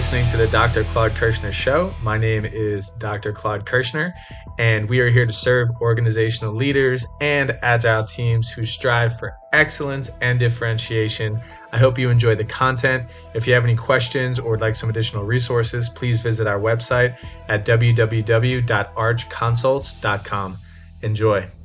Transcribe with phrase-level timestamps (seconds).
[0.00, 0.84] listening to the Dr.
[0.84, 1.92] Claude Kirshner Show.
[2.00, 3.34] My name is Dr.
[3.34, 4.14] Claude Kirshner,
[4.56, 10.10] and we are here to serve organizational leaders and agile teams who strive for excellence
[10.22, 11.38] and differentiation.
[11.70, 13.10] I hope you enjoy the content.
[13.34, 17.22] If you have any questions or would like some additional resources, please visit our website
[17.48, 20.58] at www.archconsults.com.
[21.02, 21.59] Enjoy.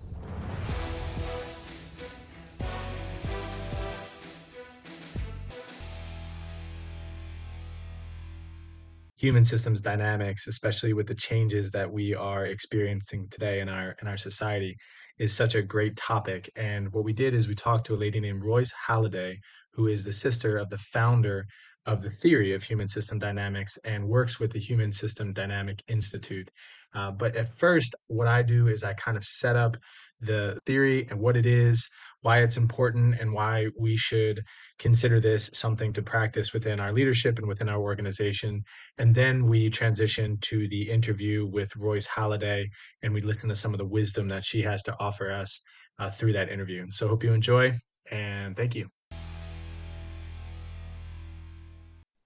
[9.17, 14.07] Human systems dynamics, especially with the changes that we are experiencing today in our in
[14.07, 14.77] our society,
[15.17, 16.49] is such a great topic.
[16.55, 19.37] And what we did is we talked to a lady named Royce Holladay,
[19.73, 21.47] who is the sister of the founder
[21.85, 26.49] of the theory of human system dynamics and works with the Human System Dynamic Institute.
[26.93, 29.77] Uh, but at first, what I do is I kind of set up
[30.19, 31.87] the theory and what it is,
[32.21, 34.43] why it's important, and why we should
[34.79, 38.63] consider this something to practice within our leadership and within our organization.
[38.97, 42.65] And then we transition to the interview with Royce Holladay
[43.03, 45.63] and we listen to some of the wisdom that she has to offer us
[45.99, 46.87] uh, through that interview.
[46.91, 47.73] So, hope you enjoy
[48.11, 48.89] and thank you.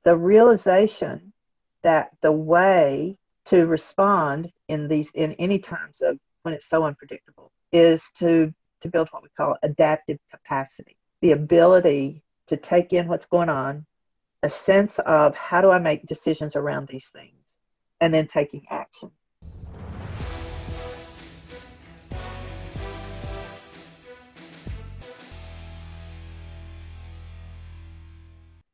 [0.04, 1.34] The realization
[1.84, 7.49] that the way to respond in these in any times of when it's so unpredictable
[7.72, 10.96] is to to build what we call adaptive capacity.
[11.22, 13.86] The ability to take in what's going on
[14.44, 17.34] a sense of how do i make decisions around these things
[18.02, 19.12] and then taking action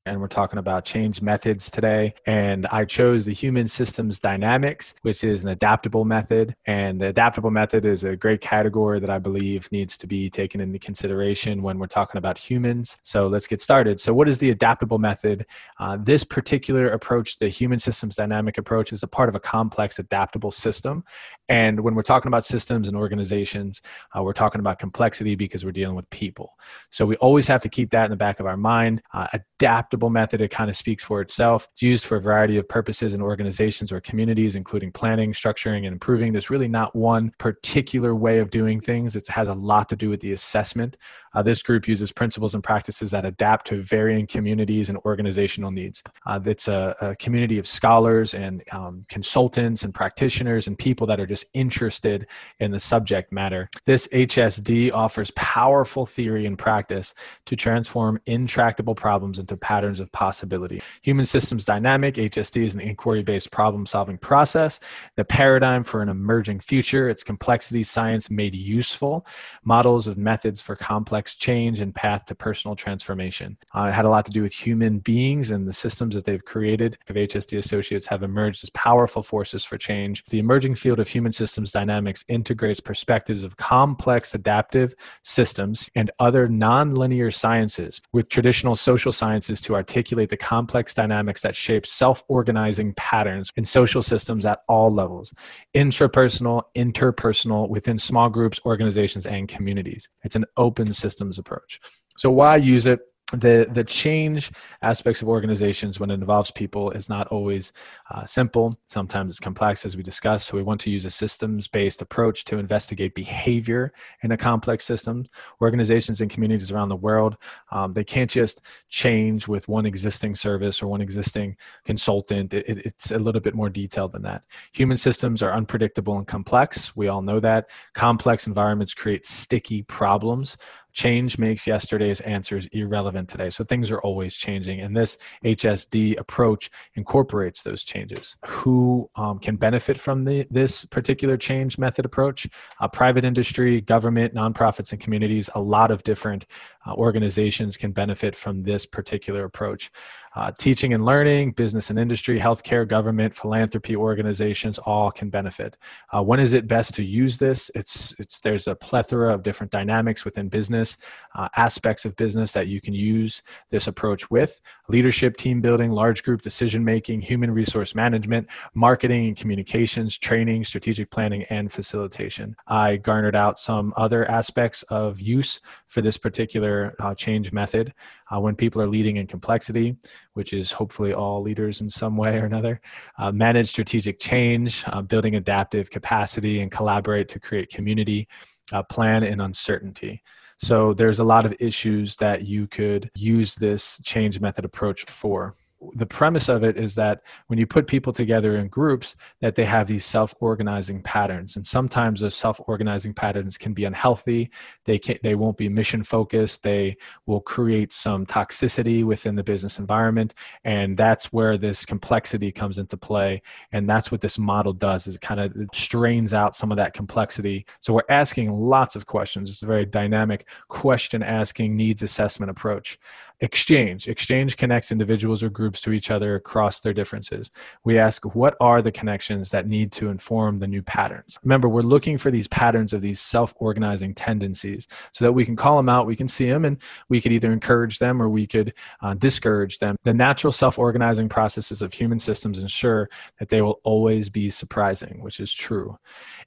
[0.06, 2.14] and we're talking about change methods today.
[2.28, 6.56] And I chose the human systems dynamics, which is an adaptable method.
[6.68, 10.62] And the adaptable method is a great category that I believe needs to be taken
[10.62, 12.98] into consideration when we're talking about humans.
[13.02, 14.00] So let's get started.
[14.00, 15.46] So, what is the adaptable method?
[15.80, 19.98] Uh, this particular approach, the human systems dynamic approach, is a part of a complex
[19.98, 21.04] adaptable system.
[21.50, 23.82] And when we're talking about systems and organizations,
[24.16, 26.54] uh, we're talking about complexity because we're dealing with people.
[26.90, 29.02] So we always have to keep that in the back of our mind.
[29.14, 31.68] Uh, adaptable method, it kind of speaks for itself.
[31.74, 35.88] It's used for a variety of purposes in organizations or communities, including planning, structuring, and
[35.88, 36.32] improving.
[36.32, 39.16] There's really not one particular way of doing things.
[39.16, 40.98] It has a lot to do with the assessment.
[41.36, 46.02] Uh, this group uses principles and practices that adapt to varying communities and organizational needs.
[46.26, 51.20] Uh, it's a, a, community of scholars and um, consultants and practitioners and people that
[51.20, 52.28] are just interested
[52.60, 53.70] in the subject matter.
[53.86, 57.14] This HSD offers powerful theory and practice
[57.46, 60.82] to transform intractable problems into patterns of possibility.
[61.02, 64.80] Human systems dynamic, HSD, is an inquiry based problem solving process,
[65.16, 67.10] the paradigm for an emerging future.
[67.10, 69.26] It's complexity science made useful,
[69.64, 73.58] models of methods for complex change and path to personal transformation.
[73.76, 76.46] Uh, it had a lot to do with human beings and the systems that they've
[76.46, 76.98] created.
[77.10, 80.24] HSD associates have emerged as powerful forces for change.
[80.30, 86.48] The emerging field of human systems dynamics integrates perspectives of complex adaptive systems and other
[86.48, 92.94] nonlinear sciences with traditional social sciences to articulate the complex dynamics that shape self organizing
[92.96, 95.34] patterns in social systems at all levels
[95.76, 100.10] intrapersonal, interpersonal, within small groups, organizations, and communities.
[100.24, 101.80] It's an open systems approach.
[102.18, 103.02] So, why use it?
[103.32, 104.52] The the change
[104.84, 107.74] aspects of organizations when it involves people is not always
[108.12, 108.78] uh, simple.
[108.88, 110.48] Sometimes it's complex as we discussed.
[110.48, 114.86] So we want to use a systems based approach to investigate behavior in a complex
[114.86, 115.26] system.
[115.60, 117.38] Organizations and communities around the world
[117.72, 122.54] um, they can't just change with one existing service or one existing consultant.
[122.54, 124.44] It, it, it's a little bit more detailed than that.
[124.74, 126.96] Human systems are unpredictable and complex.
[126.96, 127.70] We all know that.
[127.94, 130.58] Complex environments create sticky problems
[130.96, 133.50] change makes yesterday's answers irrelevant today.
[133.50, 134.80] So things are always changing.
[134.80, 138.38] And this HSD approach incorporates those changes.
[138.46, 142.48] Who um, can benefit from the, this particular change method approach?
[142.80, 145.50] Uh, private industry, government, nonprofits, and communities.
[145.56, 146.46] A lot of different
[146.88, 149.92] uh, organizations can benefit from this particular approach
[150.36, 155.78] uh, teaching and learning, business and industry, healthcare, government, philanthropy organizations all can benefit.
[156.12, 157.72] Uh, when is it best to use this?
[157.74, 160.98] It's it's there's a plethora of different dynamics within business,
[161.36, 164.60] uh, aspects of business that you can use this approach with:
[164.90, 171.10] leadership, team building, large group decision making, human resource management, marketing and communications, training, strategic
[171.12, 172.56] planning, and facilitation.
[172.68, 177.94] I garnered out some other aspects of use for this particular uh, change method
[178.34, 179.96] uh, when people are leading in complexity,
[180.34, 182.82] which is hopefully all leaders in some way or another,
[183.20, 188.28] uh, manage strategic change, uh, building adaptive capacity, and collaborate to create community,
[188.74, 190.22] uh, plan in uncertainty.
[190.60, 195.56] So there's a lot of issues that you could use this change method approach for
[195.96, 199.66] the premise of it is that when you put people together in groups that they
[199.66, 201.56] have these self-organizing patterns.
[201.56, 204.50] And sometimes those self-organizing patterns can be unhealthy.
[204.86, 209.80] They can they won't be mission focused they will create some toxicity within the business
[209.80, 210.34] environment.
[210.64, 213.42] And that's where this complexity comes into play.
[213.72, 216.94] And that's what this model does is it kind of strains out some of that
[216.94, 217.66] complexity.
[217.80, 219.50] So we're asking lots of questions.
[219.50, 223.00] It's a very dynamic question asking needs assessment approach
[223.42, 224.08] exchange.
[224.08, 227.52] Exchange connects individuals or groups to each other across their differences.
[227.84, 231.38] We ask what are the connections that need to inform the new patterns?
[231.44, 235.78] Remember we're looking for these patterns of these self-organizing tendencies so that we can call
[235.78, 236.78] them out we can see them and
[237.10, 239.98] we could either encourage them or we could uh, discourage them.
[240.04, 243.10] The natural self-organizing processes of human systems ensure
[243.40, 245.98] that they will always be surprising which is true.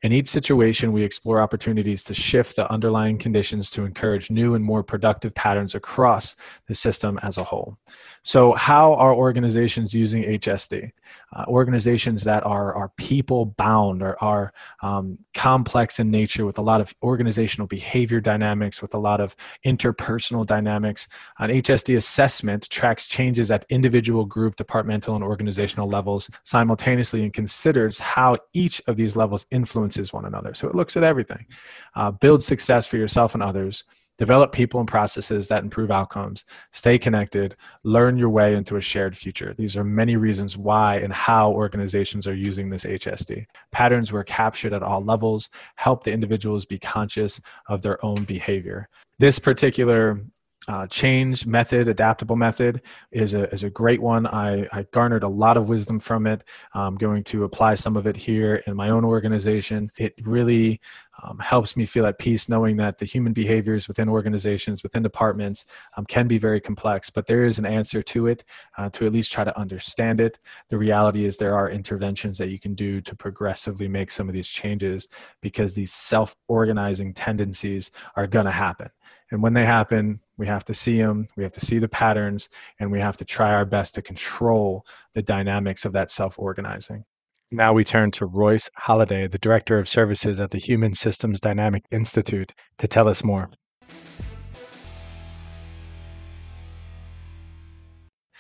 [0.03, 4.65] In each situation we explore opportunities to shift the underlying conditions to encourage new and
[4.65, 6.37] more productive patterns across
[6.67, 7.77] the system as a whole.
[8.23, 10.91] So, how are organizations using HSD?
[11.35, 14.53] Uh, organizations that are, are people bound or are
[14.83, 19.37] um, complex in nature with a lot of organizational behavior dynamics, with a lot of
[19.65, 21.09] interpersonal dynamics.
[21.39, 27.99] An HSD assessment tracks changes at individual, group, departmental, and organizational levels simultaneously and considers
[27.99, 30.55] how each of these levels influences one another.
[30.55, 31.47] So, it looks at everything.
[31.95, 33.85] Uh, build success for yourself and others
[34.19, 39.17] develop people and processes that improve outcomes, stay connected, learn your way into a shared
[39.17, 39.55] future.
[39.57, 43.47] These are many reasons why and how organizations are using this HSD.
[43.71, 48.89] Patterns were captured at all levels, help the individuals be conscious of their own behavior.
[49.21, 50.21] This particular
[50.69, 54.27] uh, change method, adaptable method, is a, is a great one.
[54.27, 56.45] I, I garnered a lot of wisdom from it.
[56.75, 59.91] I'm going to apply some of it here in my own organization.
[59.97, 60.81] It really
[61.23, 65.65] um, helps me feel at peace knowing that the human behaviors within organizations, within departments,
[65.97, 68.45] um, can be very complex, but there is an answer to it
[68.77, 70.39] uh, to at least try to understand it.
[70.69, 74.35] The reality is there are interventions that you can do to progressively make some of
[74.35, 75.09] these changes
[75.41, 78.91] because these self organizing tendencies are going to happen.
[79.31, 82.49] And when they happen, we have to see them, we have to see the patterns,
[82.79, 87.05] and we have to try our best to control the dynamics of that self organizing.
[87.51, 91.85] Now we turn to Royce Holladay, the Director of Services at the Human Systems Dynamic
[91.91, 93.51] Institute, to tell us more.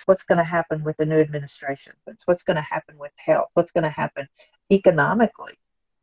[0.07, 1.95] What's going to happen with the new administration?
[2.27, 3.49] What's going to happen with health?
[3.55, 4.27] What's going to happen
[4.71, 5.55] economically?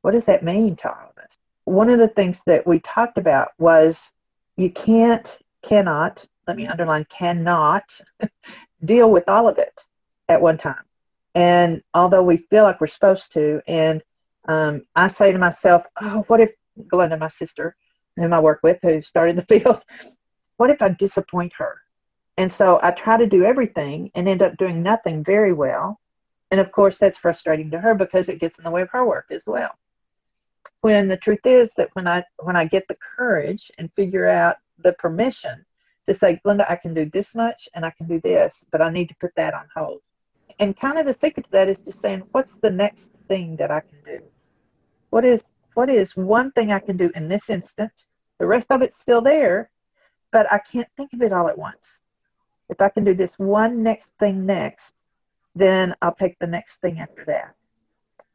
[0.02, 1.36] What does that mean to all of us?
[1.64, 4.12] One of the things that we talked about was
[4.58, 7.84] you can't, cannot, let me underline, cannot
[8.86, 9.82] deal with all of it
[10.30, 10.86] at one time
[11.36, 14.02] and although we feel like we're supposed to, and
[14.48, 16.54] um, I say to myself, oh, what if
[16.88, 17.76] Glenda, my sister,
[18.16, 19.84] whom I work with, who started the field,
[20.56, 21.82] what if I disappoint her?
[22.38, 26.00] And so I try to do everything and end up doing nothing very well.
[26.52, 29.06] And of course, that's frustrating to her because it gets in the way of her
[29.06, 29.72] work as well.
[30.82, 34.58] When the truth is that when I when I get the courage and figure out
[34.80, 35.66] the permission
[36.08, 38.90] to say, Glenda, I can do this much and I can do this, but I
[38.90, 40.02] need to put that on hold.
[40.60, 43.72] And kind of the secret to that is just saying what's the next thing that
[43.72, 44.24] i can do?
[45.10, 47.92] What is what is one thing i can do in this instant?
[48.40, 49.70] The rest of it's still there
[50.32, 52.02] but i can't think of it all at once.
[52.70, 54.94] If i can do this one next thing next
[55.56, 57.56] then i'll take the next thing after that.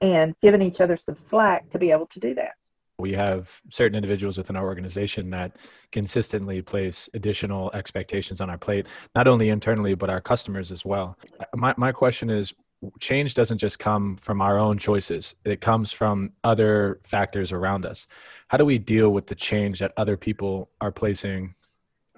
[0.03, 2.55] And giving each other some slack to be able to do that
[3.00, 5.57] we have certain individuals within our organization that
[5.92, 11.19] consistently place additional expectations on our plate, not only internally, but our customers as well.
[11.54, 12.54] My, my question is
[12.99, 18.07] change doesn't just come from our own choices, it comes from other factors around us.
[18.49, 21.54] How do we deal with the change that other people are placing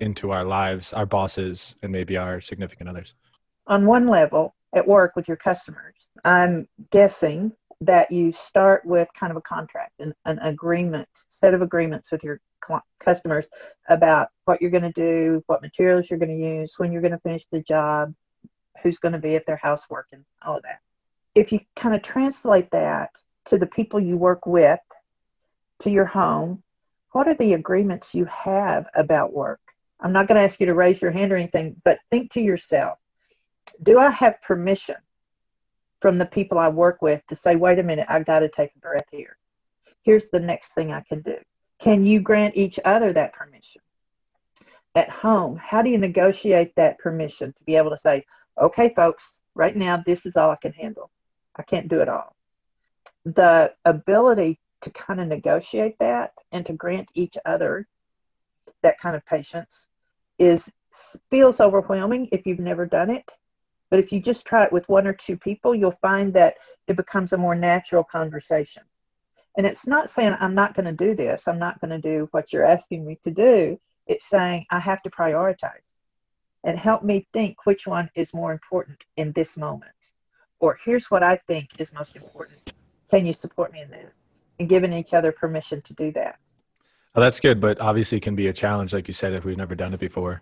[0.00, 3.14] into our lives, our bosses, and maybe our significant others?
[3.66, 7.52] On one level, at work with your customers, I'm guessing
[7.84, 12.22] that you start with kind of a contract, and an agreement, set of agreements with
[12.22, 12.40] your
[13.00, 13.46] customers
[13.88, 17.12] about what you're going to do, what materials you're going to use, when you're going
[17.12, 18.14] to finish the job,
[18.82, 20.80] who's going to be at their house working, all of that.
[21.34, 23.10] If you kind of translate that
[23.46, 24.80] to the people you work with,
[25.80, 26.62] to your home,
[27.10, 29.60] what are the agreements you have about work?
[30.00, 32.40] I'm not going to ask you to raise your hand or anything, but think to
[32.40, 32.98] yourself
[33.82, 34.96] do I have permission
[36.02, 38.72] from the people I work with to say, wait a minute, I've got to take
[38.74, 39.38] a breath here.
[40.02, 41.36] Here's the next thing I can do.
[41.78, 43.80] Can you grant each other that permission?
[44.96, 48.24] At home, how do you negotiate that permission to be able to say,
[48.60, 51.08] okay, folks, right now, this is all I can handle.
[51.56, 52.34] I can't do it all.
[53.24, 57.86] The ability to kind of negotiate that and to grant each other
[58.82, 59.86] that kind of patience
[60.38, 60.70] is
[61.30, 63.24] feels overwhelming if you've never done it
[63.92, 66.54] But if you just try it with one or two people, you'll find that
[66.88, 68.82] it becomes a more natural conversation.
[69.58, 72.26] And it's not saying I'm not going to do this, I'm not going to do
[72.30, 73.78] what you're asking me to do.
[74.06, 75.92] It's saying I have to prioritize
[76.64, 79.92] and help me think which one is more important in this moment.
[80.58, 82.72] Or here's what I think is most important.
[83.10, 84.14] Can you support me in that?
[84.58, 86.38] And giving each other permission to do that.
[87.14, 89.74] Oh, that's good, but obviously can be a challenge, like you said, if we've never
[89.74, 90.40] done it before.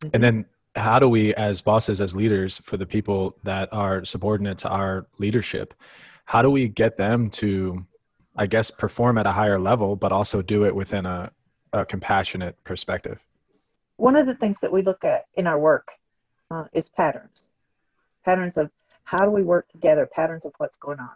[0.00, 0.10] Mm-hmm.
[0.14, 0.44] And then
[0.76, 5.06] how do we as bosses as leaders for the people that are subordinate to our
[5.18, 5.74] leadership
[6.24, 7.84] how do we get them to
[8.36, 11.30] i guess perform at a higher level but also do it within a,
[11.74, 13.20] a compassionate perspective?
[13.96, 15.90] One of the things that we look at in our work
[16.50, 17.48] uh, is patterns.
[18.24, 18.70] Patterns of
[19.02, 21.14] how do we work together patterns of what's going on.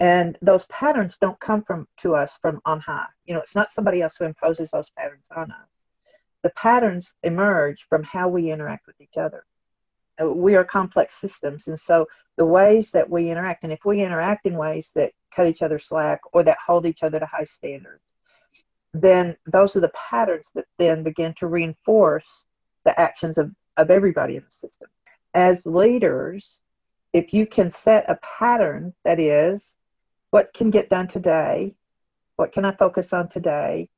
[0.00, 3.06] And those patterns don't come from to us from on high.
[3.24, 5.81] You know it's not somebody else who imposes those patterns on us
[6.42, 9.44] the patterns emerge from how we interact with each other.
[10.20, 12.06] Uh, we are complex systems, and so
[12.36, 15.78] the ways that we interact, and if we interact in ways that cut each other
[15.78, 18.02] slack or that hold each other to high standards,
[18.92, 22.44] then those are the patterns that then begin to reinforce
[22.84, 24.88] the actions of, of everybody in the system.
[25.34, 26.60] As leaders,
[27.12, 29.76] if you can set a pattern that is,
[30.30, 31.74] what can get done today?
[32.36, 33.88] What can I focus on today?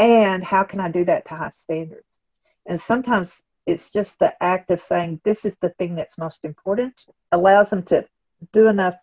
[0.00, 2.18] And how can I do that to high standards?
[2.64, 6.94] And sometimes it's just the act of saying this is the thing that's most important
[7.32, 8.06] allows them to
[8.52, 8.96] do enough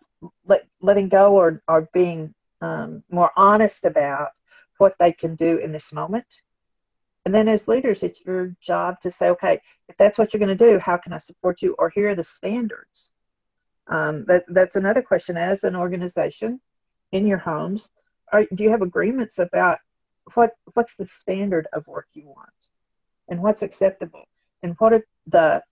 [0.44, 4.30] let, letting go or, or being um, more honest about
[4.78, 6.26] what they can do in this moment.
[7.24, 10.56] And then as leaders, it's your job to say, okay, if that's what you're going
[10.56, 11.76] to do, how can I support you?
[11.78, 13.12] Or here are the standards.
[13.86, 15.36] Um, that, that's another question.
[15.36, 16.60] As an organization
[17.12, 17.88] in your homes,
[18.32, 19.78] are, do you have agreements about
[20.34, 22.50] what what's the standard of work you want?
[23.28, 24.24] And what's acceptable?
[24.62, 25.62] And what are the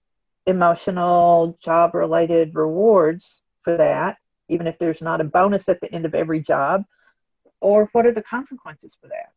[0.46, 6.04] emotional job related rewards for that even if there's not a bonus at the end
[6.04, 6.84] of every job?
[7.60, 9.32] Or what are the consequences for that?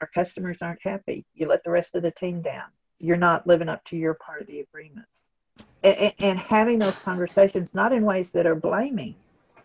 [0.00, 1.26] Our customers aren't happy.
[1.34, 2.66] You let the rest of the team down.
[2.98, 5.30] You're not living up to your part of the agreements.
[5.82, 9.16] And, and having those conversations not in ways that are blaming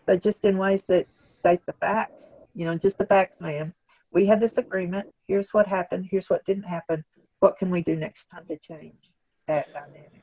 [0.06, 2.34] but just in ways that state the facts.
[2.54, 3.72] You know just the facts ma'am
[4.12, 5.08] we had this agreement.
[5.26, 6.06] Here's what happened.
[6.10, 7.04] Here's what didn't happen.
[7.40, 9.10] What can we do next time to change
[9.48, 10.22] that dynamic?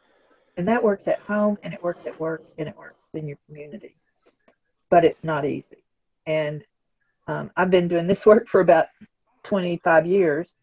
[0.58, 3.38] And that works at home and it works at work and it works in your
[3.48, 3.96] community.
[4.90, 5.78] But it's not easy.
[6.26, 6.64] And
[7.28, 8.88] um, I've been doing this work for about
[9.44, 10.54] 25 years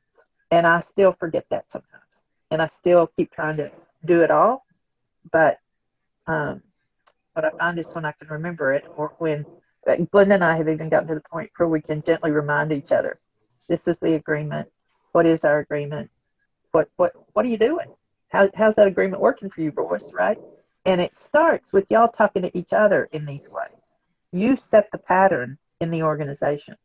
[0.50, 2.02] and I still forget that sometimes.
[2.50, 3.70] And I still keep trying to
[4.04, 4.64] do it all.
[5.32, 5.58] But
[6.28, 6.62] um,
[7.32, 9.44] what I find is when I can remember it or when
[9.86, 12.90] Glenda and I have even gotten to the point where we can gently remind each
[12.90, 13.20] other,
[13.68, 14.68] this is the agreement.
[15.12, 16.10] What is our agreement?
[16.72, 17.86] What what what are you doing?
[18.28, 20.02] How, how's that agreement working for you, boys?
[20.12, 20.38] Right?
[20.84, 23.70] And it starts with y'all talking to each other in these ways.
[24.32, 26.76] You set the pattern in the organization.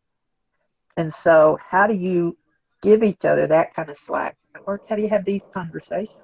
[0.97, 2.37] And so, how do you
[2.81, 4.37] give each other that kind of slack?
[4.65, 6.17] Or how do you have these conversations?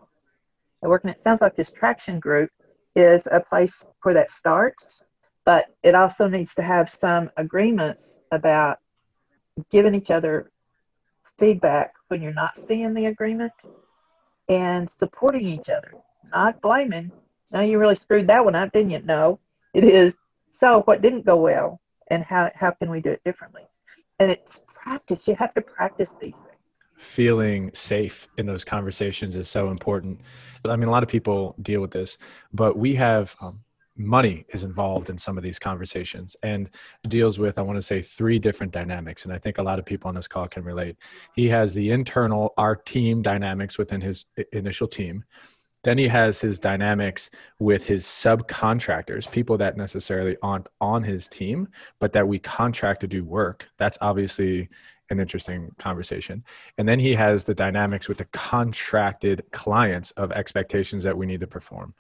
[0.84, 1.04] at work?
[1.04, 2.50] And it sounds like this traction group
[2.96, 5.02] is a place where that starts
[5.48, 8.80] but it also needs to have some agreements about
[9.72, 10.52] giving each other
[11.40, 13.54] feedback when you're not seeing the agreement
[14.50, 15.94] and supporting each other,
[16.34, 17.10] not blaming.
[17.50, 19.00] Now you really screwed that one up, didn't you?
[19.06, 19.40] No,
[19.74, 20.18] it is.
[20.52, 23.64] So what didn't go well, and how how can we do it differently?
[24.20, 25.30] And it's practice.
[25.30, 26.66] You have to practice these things.
[26.98, 30.20] Feeling safe in those conversations is so important.
[30.66, 32.18] I mean, a lot of people deal with this,
[32.52, 33.62] but we have um,
[33.98, 36.70] money is involved in some of these conversations and
[37.08, 39.86] deals with i want to say three different dynamics and i think a lot of
[39.86, 40.98] people on this call can relate.
[41.36, 45.24] He has the internal our team dynamics within his initial team.
[45.84, 51.68] Then he has his dynamics with his subcontractors people that necessarily aren't on his team
[52.00, 53.68] but that we contract to do work.
[53.78, 54.70] That's obviously
[55.10, 56.44] an interesting conversation.
[56.78, 61.40] And then he has the dynamics with the contracted clients of expectations that we need
[61.40, 61.94] to perform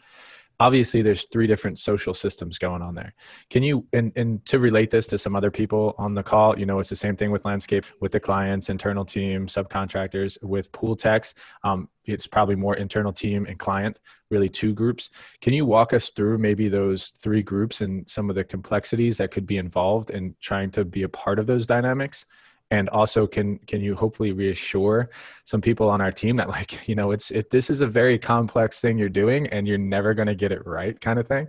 [0.60, 3.14] obviously there's three different social systems going on there.
[3.50, 6.66] Can you and, and to relate this to some other people on the call you
[6.66, 10.96] know it's the same thing with landscape with the clients internal team subcontractors with pool
[10.96, 11.34] techs.
[11.64, 14.00] Um, it's probably more internal team and client
[14.30, 15.10] really two groups.
[15.42, 19.32] Can you walk us through maybe those three groups and some of the complexities that
[19.32, 22.26] could be involved in trying to be a part of those dynamics
[22.72, 25.10] and also can can you hopefully reassure
[25.46, 28.18] some people on our team that like you know it's it this is a very
[28.18, 31.48] complex thing you're doing and you're never going to get it right kind of thing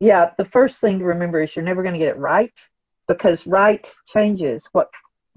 [0.00, 2.52] yeah the first thing to remember is you're never going to get it right
[3.08, 4.88] because right changes what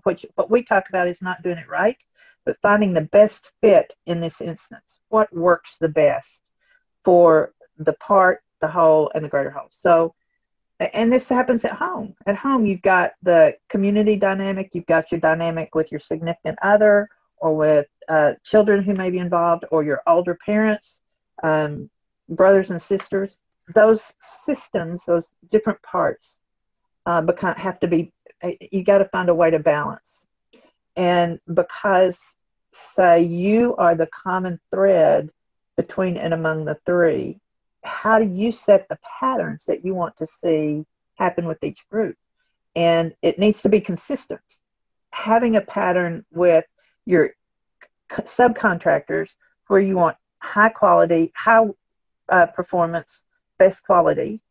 [0.04, 1.98] what what we talk about is not doing it right
[2.46, 6.42] but finding the best fit in this instance what works the best
[7.04, 9.70] for the part, the whole, and the greater whole.
[9.72, 10.13] So,
[10.79, 12.15] and this happens at home.
[12.25, 17.09] At home, you've got the community dynamic, you've got your dynamic with your significant other
[17.38, 21.01] or with uh, children who may be involved or your older parents,
[21.43, 21.89] um,
[22.29, 23.38] brothers and sisters.
[23.75, 26.36] Those systems, those different parts,
[27.05, 30.25] uh, become, have to be, uh, you got to find a way to balance.
[30.95, 32.36] And because,
[32.71, 35.29] say, you are the common thread
[35.77, 37.39] between and among the three,
[37.89, 42.15] how do you set the patterns that you want to see happen with each group?
[42.75, 44.41] And it needs to be consistent.
[45.12, 46.65] Having a pattern with
[47.05, 47.31] your
[48.12, 49.36] subcontractors
[49.67, 51.65] where you want high quality, high
[52.29, 53.24] uh, performance,
[53.58, 54.41] best quality,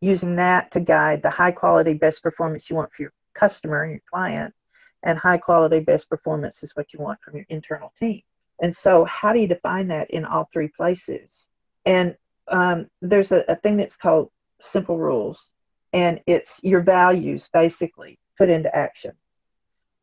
[0.00, 3.92] using that to guide the high quality, best performance you want for your customer and
[3.92, 4.54] your client,
[5.02, 8.22] and high quality, best performance is what you want from your internal team.
[8.60, 11.46] And so, how do you define that in all three places?
[11.84, 12.16] And
[12.48, 15.50] um, there's a, a thing that's called simple rules,
[15.92, 19.12] and it's your values basically put into action.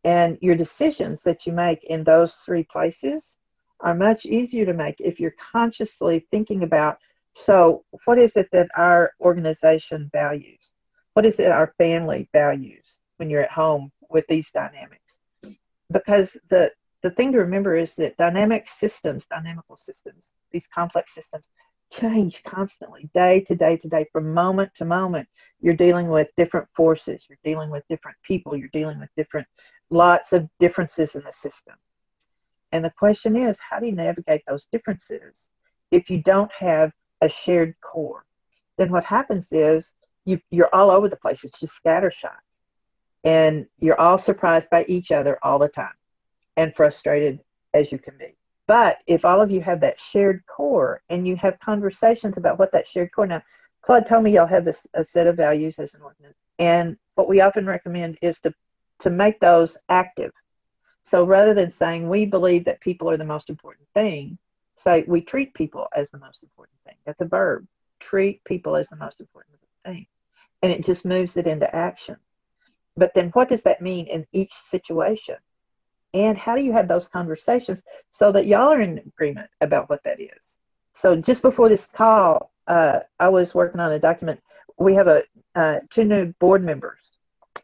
[0.03, 3.37] And your decisions that you make in those three places
[3.81, 6.97] are much easier to make if you're consciously thinking about
[7.33, 10.73] so, what is it that our organization values?
[11.13, 15.19] What is it our family values when you're at home with these dynamics?
[15.91, 16.71] Because the
[17.03, 21.49] the thing to remember is that dynamic systems, dynamical systems, these complex systems,
[21.91, 25.27] change constantly, day to day to day, from moment to moment.
[25.59, 29.47] You're dealing with different forces, you're dealing with different people, you're dealing with different,
[29.89, 31.75] lots of differences in the system.
[32.71, 35.49] And the question is, how do you navigate those differences
[35.91, 38.25] if you don't have a shared core?
[38.77, 39.93] Then what happens is
[40.25, 41.43] you, you're all over the place.
[41.43, 42.39] It's just scattershot.
[43.23, 45.93] And you're all surprised by each other all the time
[46.57, 47.39] and frustrated
[47.73, 48.35] as you can be.
[48.71, 52.71] But if all of you have that shared core and you have conversations about what
[52.71, 53.41] that shared core now,
[53.81, 56.37] Claude told me y'all have a, a set of values as an organization.
[56.57, 58.53] And what we often recommend is to,
[58.99, 60.31] to make those active.
[61.03, 64.37] So rather than saying we believe that people are the most important thing,
[64.75, 66.95] say we treat people as the most important thing.
[67.05, 67.67] That's a verb.
[67.99, 70.05] Treat people as the most important thing.
[70.61, 72.15] And it just moves it into action.
[72.95, 75.35] But then what does that mean in each situation?
[76.13, 80.03] And how do you have those conversations so that y'all are in agreement about what
[80.03, 80.57] that is?
[80.93, 84.39] So just before this call uh, i was working on a document.
[84.77, 85.23] We have a
[85.55, 87.01] uh, two new board members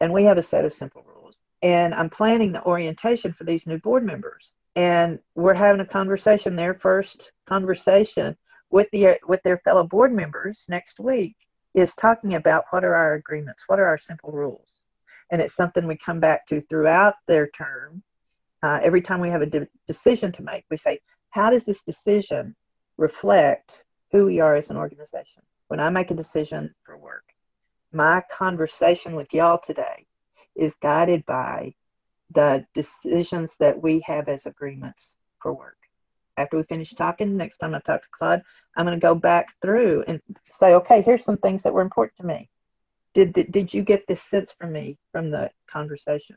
[0.02, 1.36] and we have a set of simple rules.
[1.62, 4.54] And i'm planning the orientation for these new board members.
[4.76, 8.36] And we're having a conversation their first conversation
[8.70, 11.36] with the with their fellow board members next week
[11.74, 14.68] is talking about what are our agreements what are our simple rules?
[15.32, 18.04] And it's something we come back to throughout their term
[18.64, 21.84] uh, every time we have a de- decision to make, we say, how does this
[21.84, 22.56] decision
[22.98, 25.44] reflect who we are as an organization?
[25.68, 27.24] When I make a decision for work,
[27.92, 30.06] my conversation with y'all today
[30.56, 31.74] is guided by
[32.32, 35.78] the decisions that we have as agreements for work.
[36.38, 38.44] After we finish talking, next time I talk to Claude,
[38.76, 42.18] I'm going to go back through and say, okay, here's some things that were important
[42.18, 42.50] to me.
[43.14, 46.36] Did, did, did you get this sense from me from the conversation?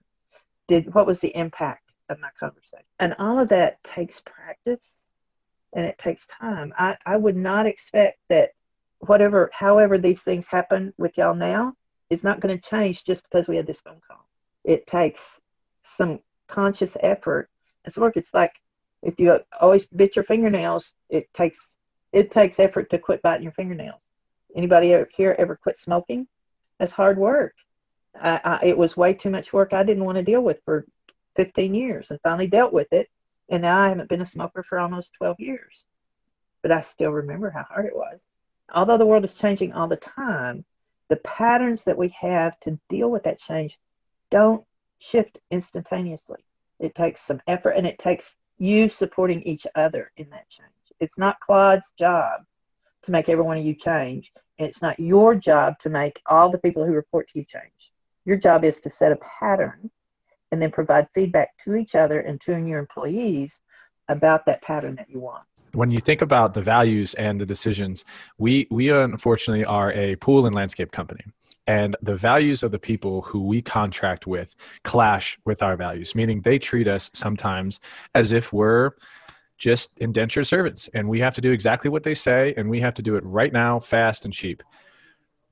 [0.68, 1.89] Did what was the impact?
[2.10, 2.84] Of my conversation.
[2.98, 5.06] And all of that takes practice
[5.72, 6.74] and it takes time.
[6.78, 8.50] I, I would not expect that
[8.98, 11.74] whatever, however, these things happen with y'all now
[12.10, 14.26] is not going to change just because we had this phone call.
[14.64, 15.40] It takes
[15.82, 17.48] some conscious effort.
[17.84, 18.16] It's work.
[18.16, 18.52] It's like
[19.02, 21.78] if you always bit your fingernails, it takes
[22.12, 24.00] it takes effort to quit biting your fingernails.
[24.54, 26.26] Anybody here ever quit smoking?
[26.78, 27.54] That's hard work.
[28.20, 30.84] I, I, it was way too much work I didn't want to deal with for
[31.36, 33.08] 15 years and finally dealt with it.
[33.48, 35.84] And now I haven't been a smoker for almost 12 years.
[36.62, 38.24] But I still remember how hard it was.
[38.72, 40.64] Although the world is changing all the time,
[41.08, 43.78] the patterns that we have to deal with that change
[44.30, 44.64] don't
[45.00, 46.44] shift instantaneously.
[46.78, 50.68] It takes some effort and it takes you supporting each other in that change.
[51.00, 52.42] It's not Claude's job
[53.02, 54.32] to make every one of you change.
[54.58, 57.92] And it's not your job to make all the people who report to you change.
[58.24, 59.90] Your job is to set a pattern
[60.52, 63.60] and then provide feedback to each other and to your employees
[64.08, 65.44] about that pattern that you want.
[65.72, 68.04] When you think about the values and the decisions
[68.38, 71.24] we we unfortunately are a pool and landscape company
[71.68, 76.40] and the values of the people who we contract with clash with our values meaning
[76.40, 77.78] they treat us sometimes
[78.16, 78.90] as if we're
[79.58, 82.94] just indentured servants and we have to do exactly what they say and we have
[82.94, 84.64] to do it right now fast and cheap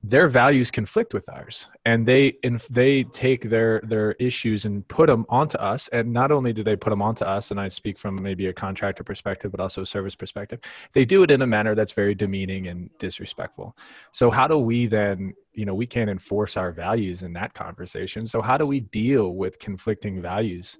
[0.01, 5.07] their values conflict with ours and they and they take their their issues and put
[5.07, 7.99] them onto us and not only do they put them onto us and i speak
[7.99, 10.61] from maybe a contractor perspective but also a service perspective
[10.93, 13.75] they do it in a manner that's very demeaning and disrespectful.
[14.11, 18.25] So how do we then you know we can't enforce our values in that conversation.
[18.25, 20.77] So how do we deal with conflicting values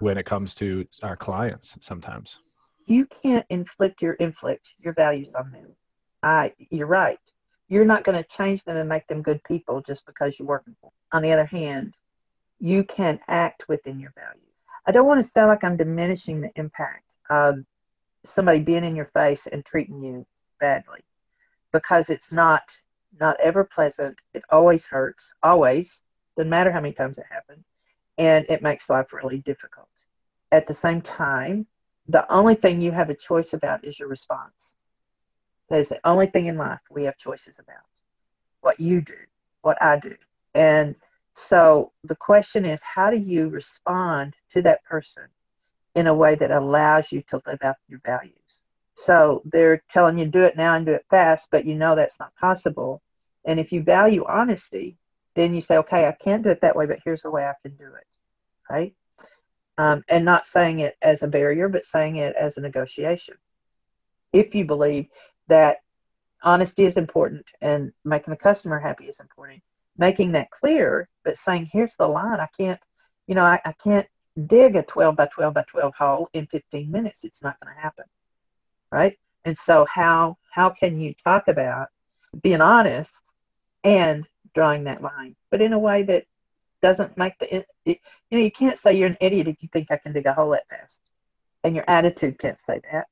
[0.00, 2.38] when it comes to our clients sometimes?
[2.86, 5.74] You can't inflict your inflict your values on them.
[6.22, 7.18] I you're right
[7.68, 10.74] you're not going to change them and make them good people just because you're working
[10.80, 11.18] for them.
[11.18, 11.94] On the other hand,
[12.58, 14.42] you can act within your values.
[14.86, 17.58] I don't want to sound like I'm diminishing the impact of
[18.24, 20.26] somebody being in your face and treating you
[20.60, 21.00] badly
[21.72, 22.62] because it's not
[23.18, 24.18] not ever pleasant.
[24.34, 26.02] It always hurts, always.
[26.36, 27.66] Doesn't matter how many times it happens,
[28.16, 29.88] and it makes life really difficult.
[30.52, 31.66] At the same time,
[32.08, 34.74] the only thing you have a choice about is your response.
[35.68, 37.84] That is the only thing in life we have choices about.
[38.60, 39.16] What you do,
[39.62, 40.16] what I do.
[40.54, 40.94] And
[41.34, 45.24] so the question is how do you respond to that person
[45.94, 48.34] in a way that allows you to live out your values?
[48.96, 52.18] So they're telling you do it now and do it fast, but you know that's
[52.18, 53.00] not possible.
[53.44, 54.96] And if you value honesty,
[55.36, 57.54] then you say, okay, I can't do it that way, but here's the way I
[57.62, 58.06] can do it.
[58.68, 58.94] Right?
[59.78, 63.36] Um, and not saying it as a barrier, but saying it as a negotiation.
[64.32, 65.06] If you believe
[65.48, 65.78] that
[66.42, 69.62] honesty is important and making the customer happy is important.
[69.96, 72.38] Making that clear, but saying, here's the line.
[72.38, 72.80] I can't,
[73.26, 74.06] you know, I, I can't
[74.46, 77.24] dig a 12 by 12 by 12 hole in 15 minutes.
[77.24, 78.04] It's not going to happen.
[78.92, 79.18] Right.
[79.44, 81.88] And so how, how can you talk about
[82.40, 83.22] being honest
[83.84, 86.24] and drawing that line, but in a way that
[86.82, 87.96] doesn't make the, it, you
[88.30, 90.50] know, you can't say you're an idiot if you think I can dig a hole
[90.50, 91.00] that fast.
[91.64, 93.06] And your attitude can't say that.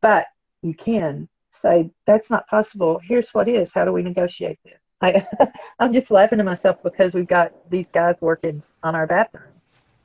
[0.00, 0.26] But
[0.62, 3.00] you can say that's not possible.
[3.02, 3.72] Here's what is.
[3.72, 4.78] How do we negotiate this?
[5.00, 5.26] I,
[5.80, 9.52] i'm just laughing to myself because we've got these guys working on our bathroom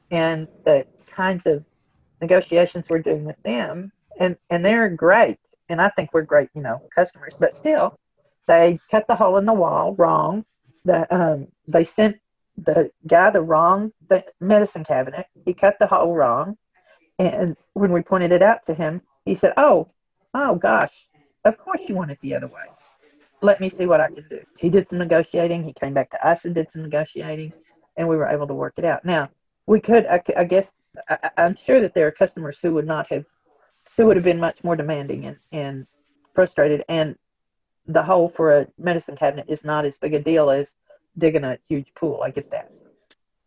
[0.09, 1.63] and the kinds of
[2.19, 3.91] negotiations we're doing with them.
[4.19, 5.37] And and they're great.
[5.69, 7.33] And i think we're great you know customers.
[7.39, 7.97] But still
[8.47, 10.45] they cut the hole in the wall wrong.
[10.85, 12.17] The um, they sent
[12.57, 15.27] the guy the wrong the medicine cabinet.
[15.45, 16.57] He cut the hole wrong.
[17.19, 19.89] And when we pointed it out to him he said oh
[20.33, 21.06] oh gosh
[21.45, 22.65] of course you want it the other way.
[23.41, 24.41] Let me see what I can do.
[24.57, 25.63] He did some negotiating.
[25.63, 27.53] He came back to us and did some negotiating,
[27.95, 29.05] and we were able to work it out.
[29.05, 29.29] Now,
[29.67, 33.11] we could, I, I guess, I, am sure that there are customers who would not
[33.11, 33.25] have,
[33.95, 35.87] who would have been much more demanding and, and
[36.33, 36.83] frustrated.
[36.89, 37.15] And
[37.85, 40.75] the hole for a medicine cabinet is not as big a deal as
[41.17, 42.21] digging a huge pool.
[42.23, 42.71] I get that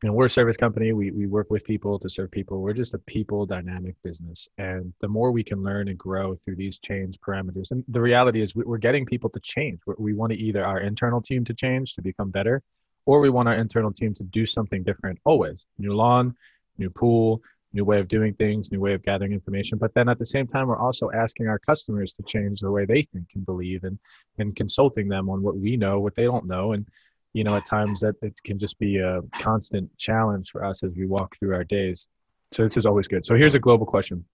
[0.02, 0.92] you know, we're a service company.
[0.92, 2.62] We, we work with people to serve people.
[2.62, 4.48] We're just a people dynamic business.
[4.56, 8.40] And the more we can learn and grow through these change parameters, and the reality
[8.40, 9.80] is we're getting people to change.
[9.98, 12.62] We want to either our internal team to change to become better,
[13.04, 15.66] or we want our internal team to do something different always.
[15.78, 16.34] New lawn,
[16.78, 17.42] new pool,
[17.74, 19.76] new way of doing things, new way of gathering information.
[19.76, 22.86] But then at the same time, we're also asking our customers to change the way
[22.86, 23.98] they think and believe and,
[24.38, 26.72] and consulting them on what we know, what they don't know.
[26.72, 26.86] And
[27.32, 30.92] you know, at times that it can just be a constant challenge for us as
[30.94, 32.06] we walk through our days.
[32.52, 33.24] So this is always good.
[33.24, 34.24] So here's a global question.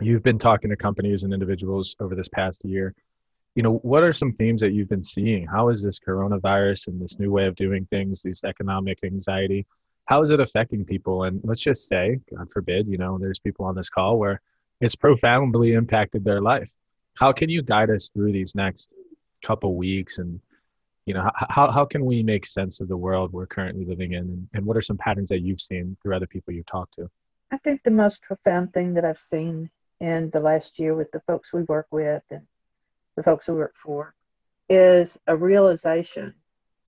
[0.00, 2.94] You've been talking to companies and individuals over this past year.
[3.54, 5.46] You know, what are some themes that you've been seeing?
[5.46, 9.66] How is this coronavirus and this new way of doing things, this economic anxiety,
[10.10, 11.22] how is it affecting people?
[11.22, 14.40] And let's just say, God forbid, you know, there's people on this call where
[14.80, 16.68] it's profoundly impacted their life.
[17.14, 18.92] How can you guide us through these next
[19.44, 20.40] couple weeks and
[21.06, 24.48] you know how, how can we make sense of the world we're currently living in?
[24.54, 27.10] And, what are some patterns that you've seen through other people you've talked to?
[27.50, 31.20] I think the most profound thing that i've seen in the last year with the
[31.20, 32.42] folks we work with and
[33.16, 34.14] the folks we work for
[34.68, 36.32] is a realization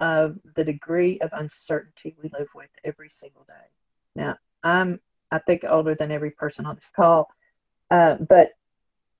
[0.01, 3.67] of the degree of uncertainty we live with every single day.
[4.15, 7.29] Now i'm i think older than every person on this call
[7.91, 8.53] uh, but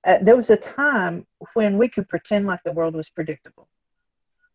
[0.05, 3.67] uh, there was a time when we could pretend like the world was predictable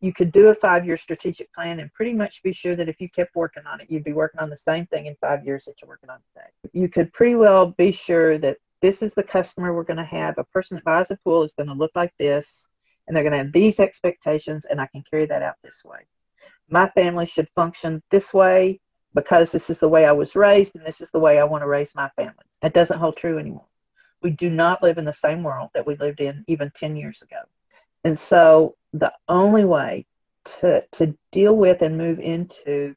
[0.00, 3.00] you could do a five year strategic plan and pretty much be sure that if
[3.00, 5.64] you kept working on it, you'd be working on the same thing in five years
[5.64, 6.48] that you're working on today.
[6.72, 10.38] You could pretty well be sure that this is the customer we're going to have.
[10.38, 12.68] A person that buys a pool is going to look like this,
[13.06, 16.00] and they're going to have these expectations, and I can carry that out this way.
[16.68, 18.80] My family should function this way
[19.14, 21.62] because this is the way I was raised, and this is the way I want
[21.62, 22.44] to raise my family.
[22.62, 23.66] That doesn't hold true anymore.
[24.22, 27.22] We do not live in the same world that we lived in even 10 years
[27.22, 27.38] ago.
[28.04, 30.06] And so the only way
[30.60, 32.94] to, to deal with and move into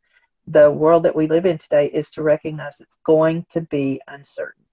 [0.47, 4.63] the world that we live in today is to recognize it's going to be uncertain.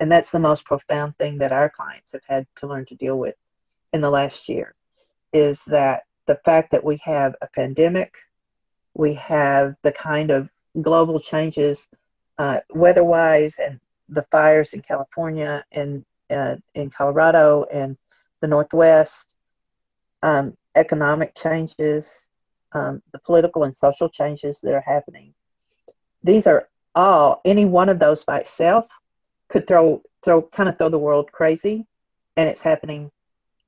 [0.00, 3.18] And that's the most profound thing that our clients have had to learn to deal
[3.18, 3.34] with
[3.92, 4.74] in the last year
[5.32, 8.14] is that the fact that we have a pandemic,
[8.94, 10.48] we have the kind of
[10.80, 11.86] global changes
[12.38, 17.96] uh, weather-wise, and the fires in California and uh, in Colorado and
[18.40, 19.26] the Northwest,
[20.22, 22.28] um, economic changes,
[22.72, 25.34] um, the political and social changes that are happening.
[26.22, 28.86] These are all any one of those by itself
[29.48, 31.86] could throw throw kind of throw the world crazy,
[32.36, 33.10] and it's happening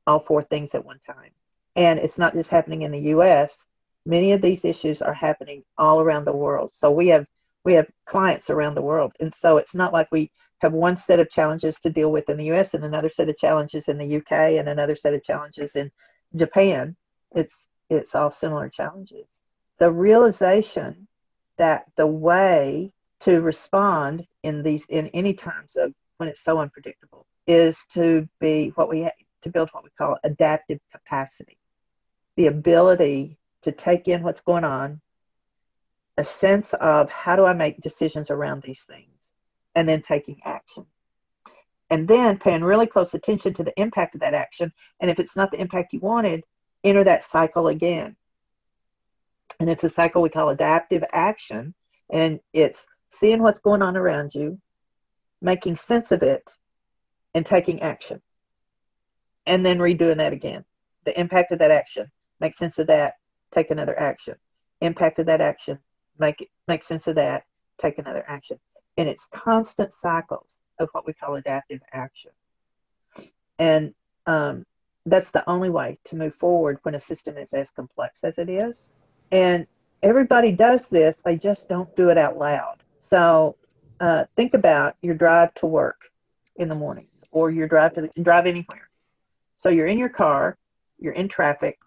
[0.07, 1.31] all four things at one time.
[1.77, 3.65] And it's not just happening in the U.S.
[4.05, 6.73] Many of these issues are happening all around the world.
[6.75, 7.27] So we have
[7.65, 11.21] we have clients around the world, and so it's not like we have one set
[11.21, 12.75] of challenges to deal with in the U.S.
[12.75, 14.59] and another set of challenges in the U.K.
[14.59, 15.91] and another set of challenges in
[16.35, 16.97] Japan.
[17.35, 19.43] It's it's all similar challenges.
[19.79, 21.09] The realization
[21.57, 27.27] that the way to respond in these in any times of when it's so unpredictable
[27.47, 29.09] is to be what we
[29.43, 31.59] to build what we call adaptive capacity
[32.37, 35.01] the ability to take in what's going on
[36.17, 39.33] a sense of how do i make decisions around these things
[39.75, 40.85] and then taking action
[41.91, 45.37] and then paying really close attention to the impact of that action and if it's
[45.37, 46.45] not the impact you wanted
[46.85, 48.17] enter that cycle again
[49.61, 51.75] and it's a cycle we call adaptive action
[52.09, 54.59] and it's seeing what's going on around you,
[55.43, 56.51] making sense of it,
[57.35, 58.21] and taking action.
[59.47, 60.65] And then redoing that again.
[61.05, 63.15] The impact of that action, make sense of that,
[63.53, 64.35] take another action.
[64.81, 65.79] Impact of that action,
[66.19, 67.45] make make sense of that,
[67.79, 68.59] take another action.
[68.97, 72.33] And it's constant cycles of what we call adaptive action.
[73.59, 73.95] And
[74.27, 74.65] um,
[75.07, 78.49] that's the only way to move forward when a system is as complex as it
[78.49, 78.93] is.
[79.31, 79.67] And
[80.03, 82.83] everybody does this, they just don't do it out loud.
[83.01, 83.57] So
[84.01, 86.11] uh, think about your drive to work
[86.57, 88.89] in the mornings or your drive to the, drive anywhere.
[89.59, 90.57] So you're in your car,
[90.99, 91.79] you're in traffic,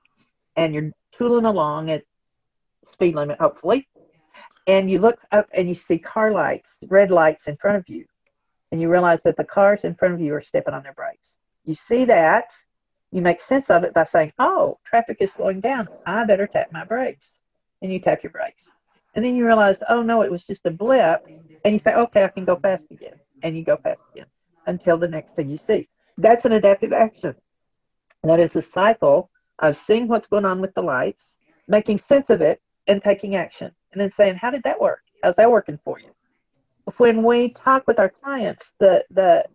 [0.55, 2.03] and you're tooling along at
[2.85, 3.87] speed limit, hopefully.
[4.67, 8.05] And you look up and you see car lights, red lights in front of you,
[8.73, 11.37] and you realize that the cars in front of you are stepping on their brakes.
[11.63, 12.51] You see that,
[13.11, 15.87] you make sense of it by saying, "Oh, traffic is slowing down.
[16.07, 17.39] I better tap my brakes."
[17.83, 18.71] And you tap your brakes.
[19.13, 21.23] And then you realize, oh no, it was just a blip.
[21.63, 23.19] And you say, okay, I can go fast again.
[23.43, 24.25] And you go fast again
[24.65, 25.87] until the next thing you see.
[26.17, 27.35] That's an adaptive action.
[28.23, 32.41] That is a cycle of seeing what's going on with the lights, making sense of
[32.41, 33.71] it, and taking action.
[33.91, 35.01] And then saying, how did that work?
[35.21, 36.09] How's that working for you?
[36.97, 39.45] When we talk with our clients, the, the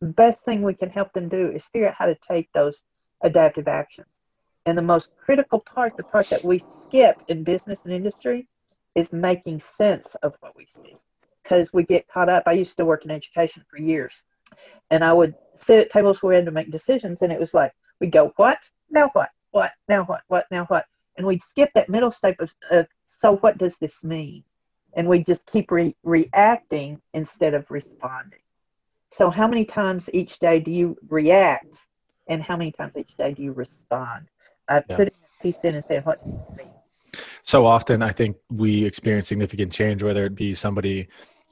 [0.00, 2.82] best thing we can help them do is figure out how to take those
[3.22, 4.20] adaptive actions.
[4.66, 8.46] And the most critical part, the part that we skip in business and industry,
[8.94, 10.96] is making sense of what we see
[11.42, 12.42] because we get caught up.
[12.46, 14.22] I used to work in education for years,
[14.90, 17.54] and I would sit at tables where we had to make decisions, and it was
[17.54, 18.58] like we'd go, "What?
[18.90, 19.30] Now what?
[19.50, 19.72] What?
[19.88, 20.22] Now what?
[20.28, 20.46] What?
[20.50, 20.86] Now what?"
[21.16, 24.44] And we'd skip that middle step of, of "So what does this mean?"
[24.98, 28.40] And we just keep re- reacting instead of responding.
[29.10, 31.86] So, how many times each day do you react,
[32.28, 34.26] and how many times each day do you respond?
[34.68, 34.96] I yeah.
[34.96, 36.74] put a piece in and said, "What does this mean?"
[37.42, 41.08] so often i think we experience significant change whether it be somebody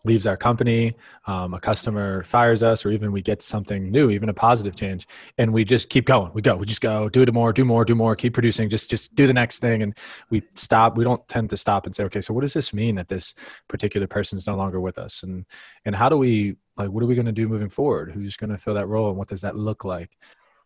[0.07, 0.95] leaves our company
[1.27, 5.07] um, a customer fires us or even we get something new even a positive change
[5.39, 6.31] and we just keep going.
[6.33, 8.89] We go we just go do it more do more do more keep producing just
[8.91, 9.97] just do the next thing and
[10.31, 12.95] we stop we don't tend to stop and say okay so what does this mean
[12.97, 13.35] that this
[13.69, 15.23] particular person is no longer with us?
[15.23, 15.45] And
[15.85, 18.13] and how do we like what are we going to do moving forward?
[18.13, 20.11] Who's going to fill that role and what does that look like?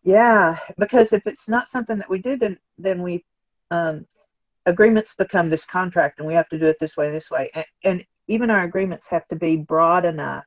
[0.03, 3.23] Yeah because if it's not something that we do then then we
[3.71, 4.05] um,
[4.65, 7.65] agreements become this contract and we have to do it this way this way and,
[7.83, 10.45] and even our agreements have to be broad enough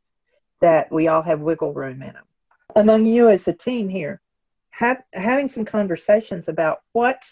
[0.61, 2.25] that we all have wiggle room in them
[2.77, 4.21] among you as a team here
[4.71, 7.23] have, having some conversations about what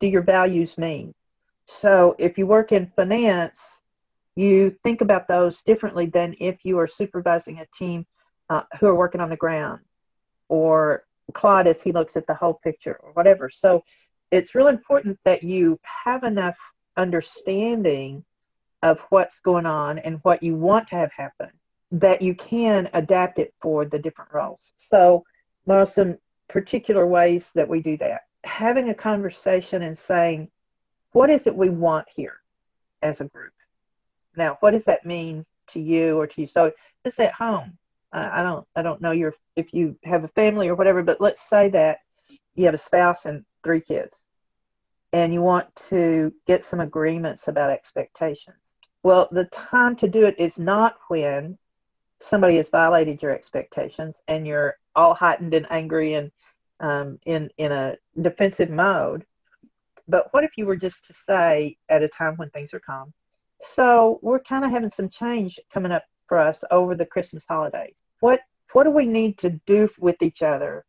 [0.00, 1.12] do your values mean?
[1.66, 3.82] So if you work in finance
[4.36, 8.04] you think about those differently than if you are supervising a team
[8.50, 9.80] uh, who are working on the ground
[10.48, 13.48] or claude as he looks at the whole picture or whatever.
[13.48, 13.84] So
[14.30, 16.58] it's really important that you have enough
[16.96, 18.24] understanding
[18.84, 21.48] of what's going on and what you want to have happen
[21.90, 24.72] that you can adapt it for the different roles.
[24.76, 25.24] So,
[25.66, 26.18] there are some
[26.48, 28.22] particular ways that we do that.
[28.44, 30.50] Having a conversation and saying,
[31.12, 32.36] what is it we want here
[33.00, 33.54] as a group?
[34.36, 36.46] Now, what does that mean to you or to you?
[36.46, 36.70] So,
[37.04, 37.78] just at home.
[38.12, 41.42] I don't, I don't know your if you have a family or whatever, but let's
[41.42, 41.98] say that
[42.54, 44.24] you have a spouse and three kids
[45.14, 48.63] and you want to get some agreements about expectations.
[49.04, 51.58] Well, the time to do it is not when
[52.20, 56.32] somebody has violated your expectations and you're all heightened and angry and
[56.80, 59.26] um, in in a defensive mode.
[60.08, 63.12] But what if you were just to say at a time when things are calm?
[63.60, 68.02] So we're kind of having some change coming up for us over the Christmas holidays.
[68.20, 68.40] What
[68.72, 70.86] what do we need to do with each other?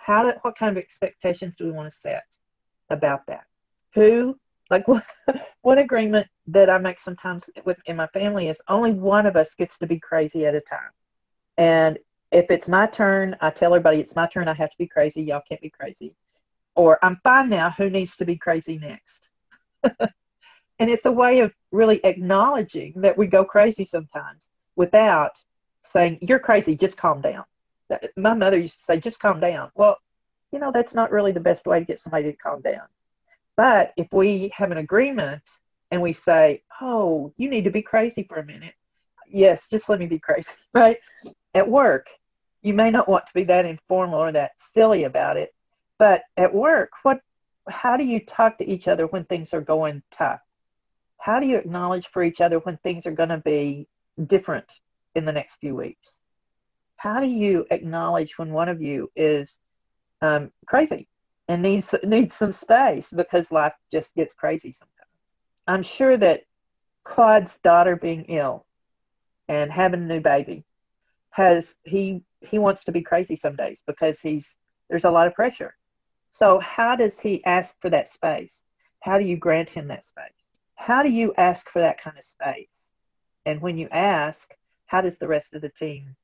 [0.00, 2.24] How do, what kind of expectations do we want to set
[2.88, 3.44] about that?
[3.92, 4.38] Who
[4.70, 5.04] like what,
[5.62, 9.54] one agreement that I make sometimes with in my family is only one of us
[9.54, 10.90] gets to be crazy at a time.
[11.56, 11.98] And
[12.30, 14.48] if it's my turn, I tell everybody it's my turn.
[14.48, 15.22] I have to be crazy.
[15.22, 16.14] Y'all can't be crazy.
[16.74, 17.70] Or I'm fine now.
[17.70, 19.28] Who needs to be crazy next?
[19.82, 25.32] and it's a way of really acknowledging that we go crazy sometimes without
[25.82, 27.44] saying, You're crazy, just calm down.
[28.16, 29.70] My mother used to say, Just calm down.
[29.74, 29.96] Well,
[30.52, 32.82] you know, that's not really the best way to get somebody to calm down.
[33.58, 35.42] But if we have an agreement
[35.90, 38.74] and we say, Oh, you need to be crazy for a minute,
[39.28, 40.98] yes, just let me be crazy, right?
[41.54, 42.06] At work,
[42.62, 45.52] you may not want to be that informal or that silly about it,
[45.98, 47.20] but at work, what
[47.68, 50.40] how do you talk to each other when things are going tough?
[51.18, 53.88] How do you acknowledge for each other when things are going to be
[54.24, 54.66] different
[55.16, 56.20] in the next few weeks?
[56.96, 59.58] How do you acknowledge when one of you is
[60.22, 61.08] um, crazy
[61.48, 65.08] and needs needs some space because life just gets crazy sometimes?
[65.66, 66.42] I'm sure that
[67.04, 68.66] Claude's daughter being ill
[69.48, 70.64] and having a new baby
[71.30, 74.56] has he he wants to be crazy some days because he's
[74.88, 75.74] there's a lot of pressure.
[76.30, 78.62] So how does he ask for that space?
[79.00, 80.24] How do you grant him that space?
[80.76, 82.84] How do you ask for that kind of space?
[83.46, 84.54] And when you ask,
[84.86, 86.14] how does the rest of the team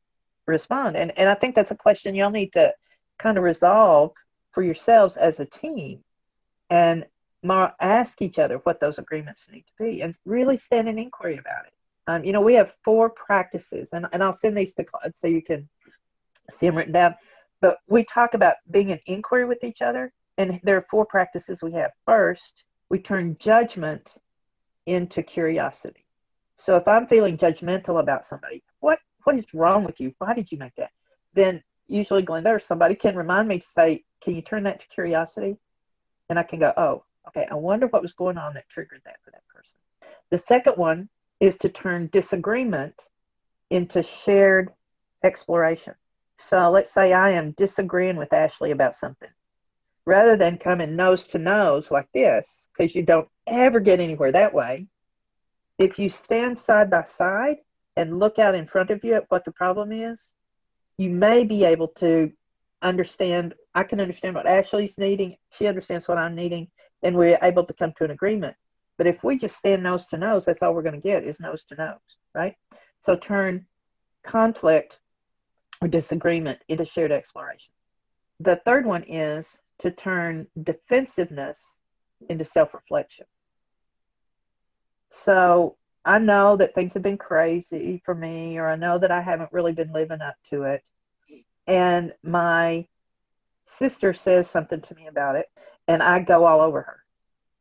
[0.46, 0.96] respond?
[0.96, 2.74] And and I think that's a question y'all need to
[3.18, 4.12] kind of resolve
[4.54, 6.02] for yourselves as a team
[6.70, 7.04] and
[7.80, 11.66] ask each other what those agreements need to be and really stand in inquiry about
[11.66, 11.72] it.
[12.06, 15.26] Um, you know, we have four practices, and, and I'll send these to Claude so
[15.26, 15.68] you can
[16.50, 17.14] see them written down.
[17.60, 21.62] But we talk about being in inquiry with each other, and there are four practices
[21.62, 21.92] we have.
[22.04, 24.18] First, we turn judgment
[24.86, 26.04] into curiosity.
[26.56, 30.12] So if I'm feeling judgmental about somebody, what what is wrong with you?
[30.18, 30.90] Why did you make that?
[31.32, 34.86] Then usually Glenda or somebody can remind me to say, can you turn that to
[34.88, 35.56] curiosity?
[36.28, 39.16] And I can go, oh, okay, I wonder what was going on that triggered that
[39.24, 39.78] for that person.
[40.30, 41.08] The second one
[41.40, 42.94] is to turn disagreement
[43.70, 44.72] into shared
[45.22, 45.94] exploration.
[46.38, 49.28] So let's say I am disagreeing with Ashley about something.
[50.06, 54.52] Rather than coming nose to nose like this, because you don't ever get anywhere that
[54.52, 54.86] way,
[55.78, 57.56] if you stand side by side
[57.96, 60.34] and look out in front of you at what the problem is,
[60.98, 62.32] you may be able to
[62.82, 63.54] understand.
[63.74, 65.36] I can understand what Ashley's needing.
[65.50, 66.68] She understands what I'm needing,
[67.02, 68.56] and we're able to come to an agreement.
[68.96, 71.40] But if we just stand nose to nose, that's all we're going to get is
[71.40, 71.98] nose to nose,
[72.34, 72.54] right?
[73.00, 73.66] So turn
[74.24, 75.00] conflict
[75.80, 77.72] or disagreement into shared exploration.
[78.40, 81.78] The third one is to turn defensiveness
[82.28, 83.26] into self reflection.
[85.10, 89.22] So I know that things have been crazy for me, or I know that I
[89.22, 90.82] haven't really been living up to it.
[91.66, 92.86] And my
[93.64, 95.46] sister says something to me about it,
[95.88, 97.00] and I go all over her.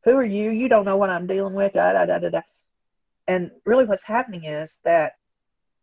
[0.04, 0.50] Who are you?
[0.50, 1.72] You don't know what I'm dealing with.
[1.72, 2.40] Da, da, da, da, da.
[3.26, 5.14] And really, what's happening is that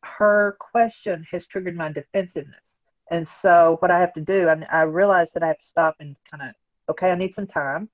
[0.03, 2.79] her question has triggered my defensiveness.
[3.09, 5.95] And so, what I have to do, I, I realize that I have to stop
[5.99, 6.55] and kind of,
[6.89, 7.89] okay, I need some time,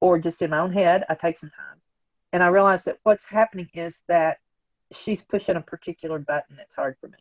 [0.00, 1.80] or just in my own head, I take some time.
[2.32, 4.38] And I realize that what's happening is that
[4.92, 7.18] she's pushing a particular button that's hard for me.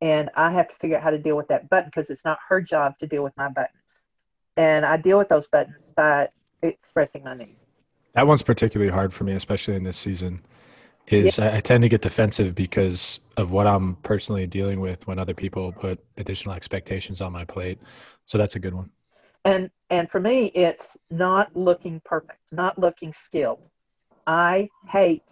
[0.00, 2.38] And I have to figure out how to deal with that button because it's not
[2.48, 4.04] her job to deal with my buttons.
[4.56, 6.28] And I deal with those buttons by
[6.62, 7.66] expressing my needs.
[8.14, 10.40] That one's particularly hard for me, especially in this season.
[11.08, 11.50] Is yeah.
[11.50, 15.34] I, I tend to get defensive because of what I'm personally dealing with when other
[15.34, 17.78] people put additional expectations on my plate.
[18.24, 18.90] So that's a good one.
[19.44, 23.60] And and for me, it's not looking perfect, not looking skilled.
[24.26, 25.22] I hate.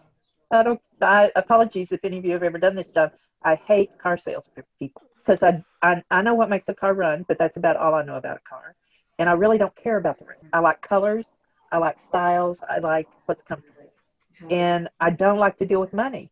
[0.50, 0.80] I don't.
[1.00, 3.12] I apologies if any of you have ever done this job.
[3.42, 7.24] I hate car sales people because I, I I know what makes a car run,
[7.28, 8.76] but that's about all I know about a car
[9.18, 10.44] and I really don't care about the rest.
[10.52, 11.24] I like colors,
[11.72, 13.92] I like styles, I like what's comfortable,
[14.50, 16.30] and I don't like to deal with money.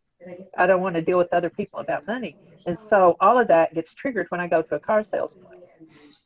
[0.57, 2.37] I don't want to deal with other people about money,
[2.67, 5.71] and so all of that gets triggered when I go to a car sales place.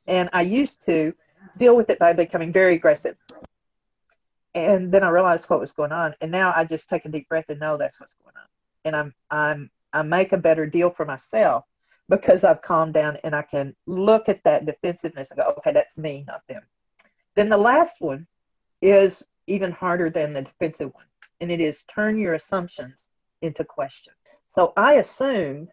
[0.06, 1.14] And I used to
[1.56, 3.16] deal with it by becoming very aggressive.
[4.56, 7.28] And then I realized what was going on, and now I just take a deep
[7.28, 8.48] breath and know that's what's going on,
[8.86, 11.64] and I'm I'm I make a better deal for myself
[12.08, 15.98] because I've calmed down and I can look at that defensiveness and go, okay, that's
[15.98, 16.62] me, not them.
[17.34, 18.26] Then the last one
[18.80, 21.04] is even harder than the defensive one,
[21.42, 23.08] and it is turn your assumptions
[23.42, 24.16] into questions.
[24.48, 25.68] So I assume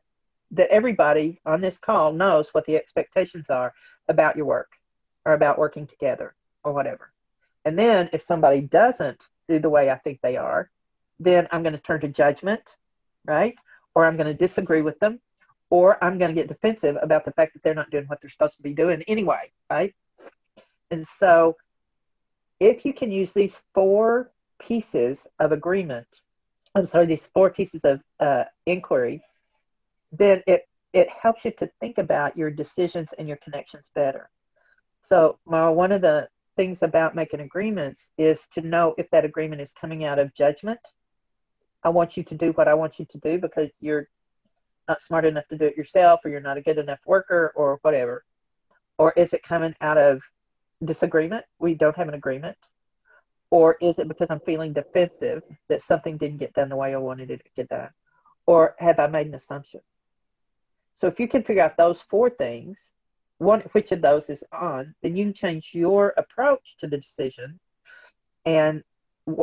[0.52, 3.74] that everybody on this call knows what the expectations are
[4.10, 4.74] about your work
[5.24, 7.13] or about working together or whatever.
[7.66, 10.70] And then if somebody doesn't do the way I think they are,
[11.20, 12.76] then I'm going to turn to judgment,
[13.26, 13.58] right?
[13.96, 15.20] Or I'm going to disagree with them,
[15.70, 18.30] or I'm going to get defensive about the fact that they're not doing what they're
[18.30, 19.94] supposed to be doing anyway, right?
[20.92, 21.56] And so
[22.60, 26.08] if you can use these four pieces of agreement,
[26.76, 29.22] I'm sorry, these four pieces of uh, inquiry,
[30.12, 34.30] then it, it helps you to think about your decisions and your connections better.
[35.02, 39.62] So, Mara, one of the things about making agreements is to know if that agreement
[39.62, 40.80] is coming out of judgment.
[41.84, 44.08] I want you to do what I want you to do because you're
[44.88, 47.80] not smart enough to do it yourself or you're not a good enough worker or
[47.82, 48.24] whatever.
[48.98, 50.22] Or is it coming out of
[50.84, 51.46] disagreement?
[51.60, 52.58] We don't have an agreement.
[53.50, 56.98] Or is it because I'm feeling defensive that something didn't get done the way I
[56.98, 57.90] wanted it to get done?
[58.46, 59.82] Or have I made an assumption?
[60.96, 62.93] So if you can figure out those four things,
[63.44, 67.60] one which of those is on, then you can change your approach to the decision
[68.46, 68.84] and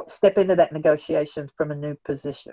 [0.09, 2.53] step into that negotiation from a new position.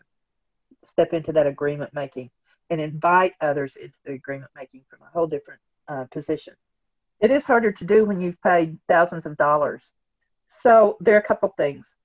[0.83, 2.29] Step into that agreement making
[2.69, 6.53] and invite others into the agreement making from a whole different uh, position.
[7.19, 9.93] It is harder to do when you've paid thousands of dollars.
[10.59, 11.95] So there are a couple things.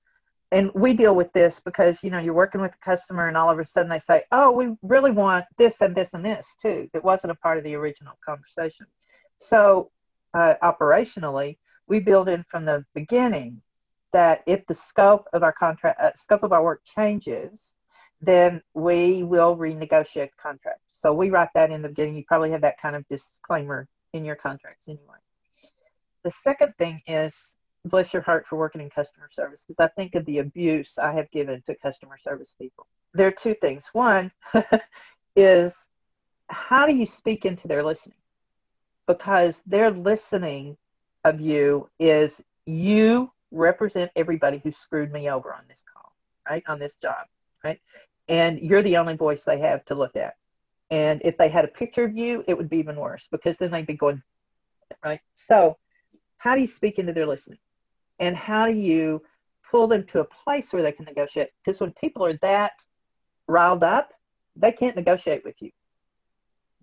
[0.51, 3.49] And we deal with this because you know you're working with a customer and all
[3.49, 6.87] of a sudden they say, "Oh, we really want this and this and this too."
[6.93, 8.85] It wasn't a part of the original conversation.
[9.39, 9.91] So
[10.33, 11.57] uh, operationally,
[11.87, 13.61] we build in from the beginning
[14.13, 17.73] that if the scope of our contract, uh, scope of our work changes,
[18.21, 20.79] then we will renegotiate the contract.
[20.93, 22.15] So we write that in the beginning.
[22.15, 25.17] You probably have that kind of disclaimer in your contracts anyway.
[26.23, 27.55] The second thing is
[27.85, 31.11] bless your heart for working in customer service because I think of the abuse I
[31.11, 32.87] have given to customer service people.
[33.13, 33.89] There are two things.
[33.91, 34.31] One
[35.35, 35.87] is
[36.47, 38.17] how do you speak into their listening?
[39.07, 40.77] Because their listening
[41.23, 46.11] of you is you represent everybody who screwed me over on this call,
[46.49, 46.63] right?
[46.67, 47.25] On this job,
[47.63, 47.79] right?
[48.27, 50.35] And you're the only voice they have to look at.
[50.89, 53.71] And if they had a picture of you, it would be even worse because then
[53.71, 54.21] they'd be going,
[55.03, 55.19] right?
[55.35, 55.77] So,
[56.37, 57.59] how do you speak into their listening?
[58.19, 59.21] And how do you
[59.69, 61.49] pull them to a place where they can negotiate?
[61.63, 62.73] Because when people are that
[63.47, 64.11] riled up,
[64.55, 65.71] they can't negotiate with you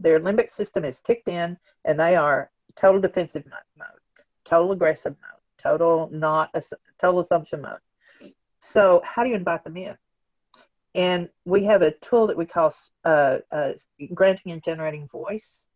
[0.01, 3.45] their limbic system is kicked in and they are total defensive
[3.79, 3.89] mode,
[4.45, 6.51] total aggressive mode, total not
[7.01, 7.79] total assumption mode.
[8.61, 9.97] So how do you invite them in?
[10.95, 12.75] And we have a tool that we call
[13.05, 13.73] uh, uh,
[14.13, 15.67] granting and generating voice.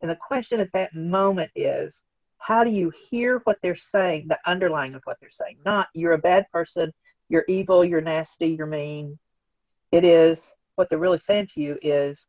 [0.00, 2.02] And the question at that moment is,
[2.38, 5.58] how do you hear what they're saying, the underlying of what they're saying?
[5.64, 6.92] Not you're a bad person,
[7.28, 9.18] you're evil, you're nasty, you're mean.
[9.92, 12.26] It is what they're really saying to you is,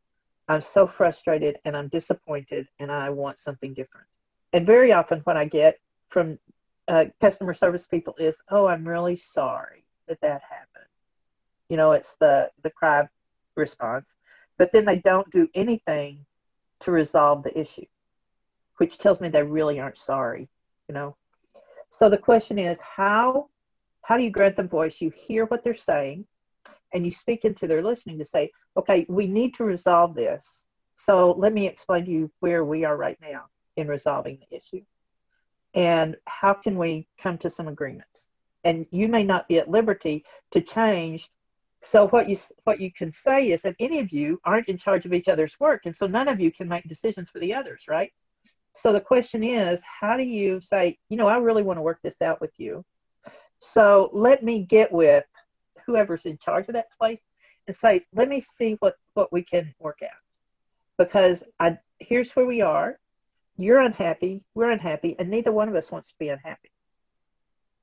[0.49, 4.07] I'm so frustrated and I'm disappointed and I want something different.
[4.51, 5.77] And very often, what I get
[6.09, 6.39] from
[6.87, 10.89] uh, customer service people is, "Oh, I'm really sorry that that happened."
[11.69, 13.07] You know, it's the the cry
[13.55, 14.15] response,
[14.57, 16.25] but then they don't do anything
[16.79, 17.85] to resolve the issue,
[18.77, 20.49] which tells me they really aren't sorry.
[20.87, 21.15] You know,
[21.91, 23.49] so the question is, how
[24.01, 24.99] how do you grant them voice?
[24.99, 26.25] You hear what they're saying,
[26.93, 30.65] and you speak into their listening to say, okay, we need to resolve this.
[30.95, 33.45] So let me explain to you where we are right now
[33.77, 34.83] in resolving the issue.
[35.73, 38.27] And how can we come to some agreements?
[38.63, 41.29] And you may not be at liberty to change.
[41.81, 42.35] So what you
[42.65, 45.57] what you can say is that any of you aren't in charge of each other's
[45.59, 48.11] work, and so none of you can make decisions for the others, right?
[48.75, 51.99] So the question is, how do you say, you know, I really want to work
[52.03, 52.83] this out with you.
[53.59, 55.25] So let me get with
[55.89, 57.19] whoever's in charge of that place
[57.67, 60.21] and say, let me see what, what we can work out.
[60.97, 62.99] Because I here's where we are.
[63.57, 66.71] You're unhappy, we're unhappy, and neither one of us wants to be unhappy.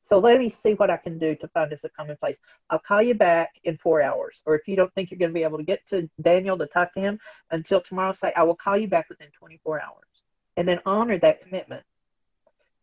[0.01, 2.39] So let me see what I can do to find us a common place.
[2.71, 4.41] I'll call you back in four hours.
[4.47, 6.67] Or if you don't think you're going to be able to get to Daniel to
[6.67, 7.19] talk to him
[7.51, 10.23] until tomorrow, say, I will call you back within 24 hours.
[10.57, 11.83] And then honor that commitment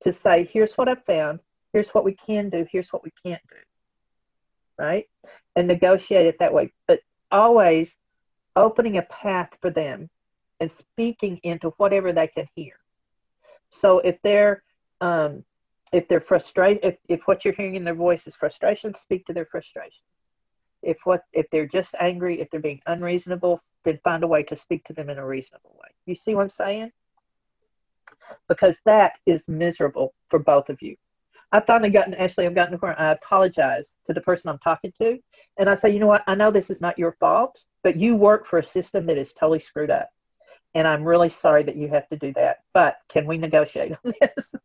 [0.02, 1.40] to say, here's what I've found,
[1.72, 3.56] here's what we can do, here's what we can't do
[4.78, 5.06] right?
[5.56, 6.72] And negotiate it that way.
[6.88, 7.00] But
[7.32, 7.96] always
[8.56, 10.10] opening a path for them
[10.60, 12.74] and speaking into whatever they can hear.
[13.70, 14.64] So if they're
[15.02, 15.44] um,
[15.92, 19.34] if they're frustrated, if, if what you're hearing in their voice is frustration, speak to
[19.34, 20.04] their frustration.
[20.82, 24.56] If what if they're just angry, if they're being unreasonable, then find a way to
[24.56, 25.90] speak to them in a reasonable way.
[26.06, 26.92] You see what I'm saying?
[28.48, 30.96] Because that is miserable for both of you.
[31.54, 34.92] I've finally gotten, actually, I've gotten to where I apologize to the person I'm talking
[35.00, 35.20] to.
[35.58, 36.24] And I say, you know what?
[36.26, 39.34] I know this is not your fault, but you work for a system that is
[39.34, 40.10] totally screwed up.
[40.74, 42.58] And I'm really sorry that you have to do that.
[42.74, 44.56] But can we negotiate on this?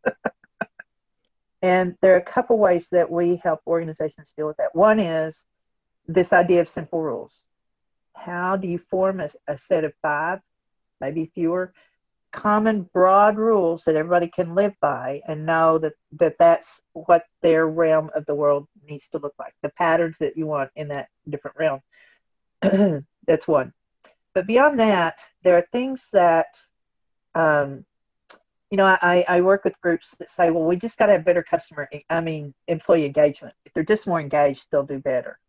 [1.61, 4.73] And there are a couple ways that we help organizations deal with that.
[4.75, 5.45] One is
[6.07, 7.43] this idea of simple rules.
[8.15, 10.39] How do you form a, a set of five,
[10.99, 11.71] maybe fewer,
[12.31, 17.67] common broad rules that everybody can live by and know that, that that's what their
[17.67, 21.09] realm of the world needs to look like, the patterns that you want in that
[21.29, 21.81] different realm.
[23.27, 23.73] that's one.
[24.33, 26.47] But beyond that, there are things that,
[27.35, 27.85] um,
[28.69, 31.25] you know, I, I work with groups that say, well, we just got to have
[31.25, 33.55] better customer, I mean, employee engagement.
[33.65, 35.39] If they're just more engaged, they'll do better.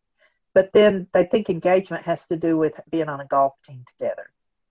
[0.54, 4.30] But then they think engagement has to do with being on a golf team together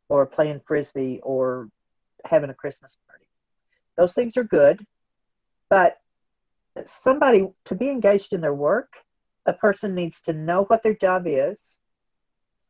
[0.09, 1.69] or playing frisbee or
[2.25, 3.25] having a Christmas party.
[3.97, 4.85] Those things are good,
[5.69, 5.97] but
[6.85, 8.93] somebody to be engaged in their work,
[9.45, 11.79] a person needs to know what their job is,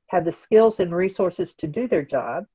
[0.08, 2.46] have the skills and resources to do their job.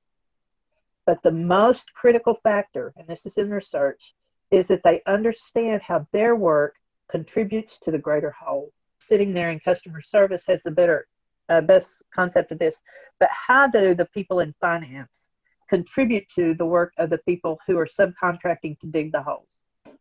[1.07, 4.15] But the most critical factor, and this is in research,
[4.51, 6.77] is that they understand how their work
[7.11, 8.73] contributes to the greater whole.
[8.99, 11.07] Sitting there in customer service has the better,
[11.49, 12.81] uh, best concept of this.
[13.21, 15.29] But how do the people in finance
[15.69, 19.49] contribute to the work of the people who are subcontracting to dig the holes?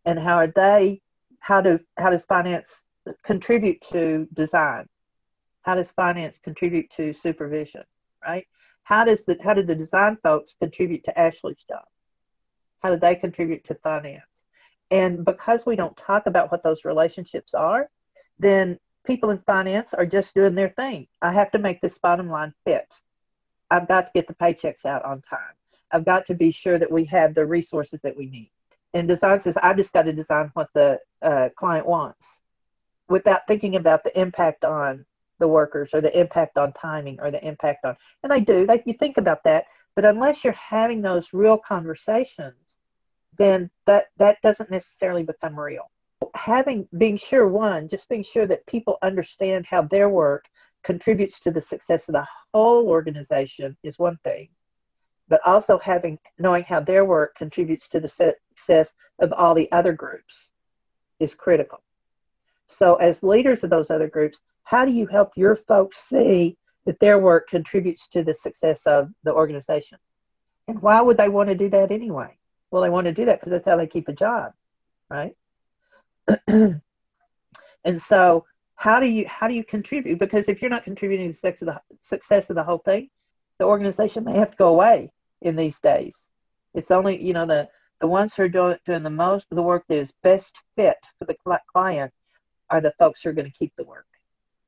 [0.06, 1.02] And how are they?
[1.40, 2.84] How do how does finance
[3.24, 4.88] contribute to design?
[5.64, 7.84] How does finance contribute to supervision?
[8.26, 8.48] Right?
[8.84, 11.86] How does the how did the design folks contribute to Ashley's job?
[12.82, 14.44] How do they contribute to finance?
[14.92, 17.90] And because we don't talk about what those relationships are,
[18.38, 21.08] then people in finance are just doing their thing.
[21.22, 22.94] I have to make this bottom line fit.
[23.72, 25.56] I've got to get the paychecks out on time.
[25.92, 28.52] I've got to be sure that we have the resources that we need.
[28.94, 32.42] And design says, I've just got to design what the uh, client wants
[33.10, 35.06] without thinking about the impact on
[35.40, 38.82] the workers or the impact on timing or the impact on, and they do, they,
[38.86, 39.66] you think about that.
[39.96, 42.78] But unless you're having those real conversations,
[43.38, 45.90] then that, that doesn't necessarily become real.
[46.36, 50.46] Having, being sure, one, just being sure that people understand how their work
[50.84, 54.50] contributes to the success of the whole organization is one thing
[55.30, 59.94] but also having knowing how their work contributes to the success of all the other
[59.94, 60.52] groups
[61.20, 61.82] is critical.
[62.68, 67.00] So as leaders of those other groups how do you help your folks see that
[67.00, 69.98] their work contributes to the success of the organization?
[70.68, 72.38] And why would they want to do that anyway?
[72.72, 74.54] Well they want to do that because that's how they keep a job
[75.10, 75.36] right?
[77.86, 78.46] And so
[78.76, 80.20] how do you how do you contribute?
[80.20, 83.10] Because if you're not contributing to the, success of the whole thing
[83.60, 85.12] the organization may have to go away
[85.42, 86.30] in these days.
[86.74, 87.70] It's only you know the
[88.02, 91.26] the ones who are doing, doing the most the work that is best fit for
[91.26, 91.38] the
[91.72, 92.12] client
[92.70, 94.08] are the folks who are going to keep the work.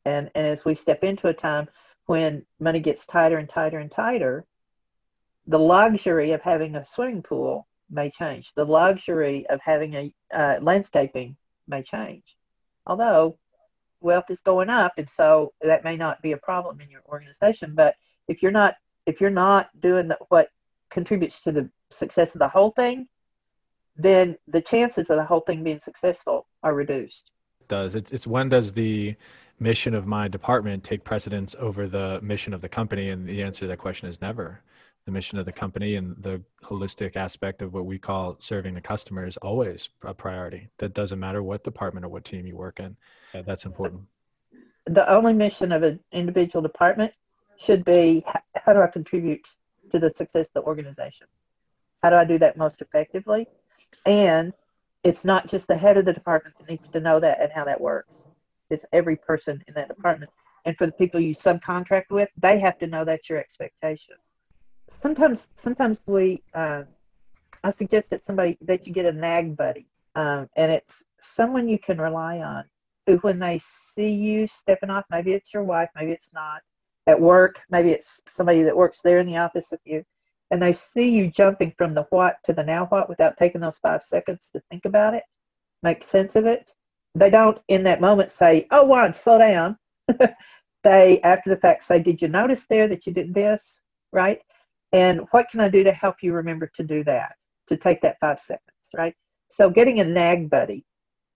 [0.06, 1.68] And and as we step into a time
[2.06, 4.46] when money gets tighter and tighter and tighter
[5.48, 8.52] the luxury of having a swimming pool may change.
[8.56, 11.36] The luxury of having a uh, landscaping
[11.68, 12.36] may change.
[12.88, 13.38] Although
[14.06, 17.74] wealth is going up and so that may not be a problem in your organization
[17.76, 17.96] but
[18.28, 18.76] if you're not
[19.06, 20.50] if you're not doing the, what
[20.90, 23.08] contributes to the success of the whole thing
[23.98, 27.32] then the chances of the whole thing being successful are reduced.
[27.62, 27.96] It does.
[27.96, 29.16] It's, it's when does the
[29.60, 33.10] mission of my department take precedence over the mission of the company?
[33.10, 34.62] And the answer to that question is never
[35.06, 38.82] the mission of the company and the holistic aspect of what we call serving the
[38.82, 40.68] customer is always a priority.
[40.80, 42.98] That doesn't matter what department or what team you work in.
[43.46, 44.02] That's important.
[44.88, 47.14] The only mission of an individual department
[47.58, 48.26] should be
[48.56, 49.48] how do I contribute
[49.92, 51.28] to the success of the organization?
[52.02, 53.48] How do I do that most effectively?
[54.08, 54.54] And
[55.04, 57.64] it's not just the head of the department that needs to know that and how
[57.66, 58.14] that works.
[58.72, 60.32] It's every person in that department.
[60.66, 64.16] And for the people you subcontract with, they have to know that's your expectation
[64.90, 66.84] sometimes sometimes we uh,
[67.64, 71.80] I suggest that somebody that you get a nag buddy, um, and it's someone you
[71.80, 72.64] can rely on.
[73.08, 76.62] Who, when they see you stepping off, maybe it's your wife, maybe it's not,
[77.08, 80.04] at work, maybe it's somebody that works there in the office with you,
[80.52, 83.78] and they see you jumping from the what to the now what without taking those
[83.78, 85.24] five seconds to think about it,
[85.84, 86.72] make sense of it.
[87.14, 89.78] They don't in that moment say, "Oh, Juan, slow down."
[90.84, 93.80] they, after the fact, say, "Did you notice there that you did this?"
[94.12, 94.42] Right?
[94.96, 97.36] And what can I do to help you remember to do that,
[97.68, 99.14] to take that five seconds, right?
[99.50, 100.86] So getting a nag buddy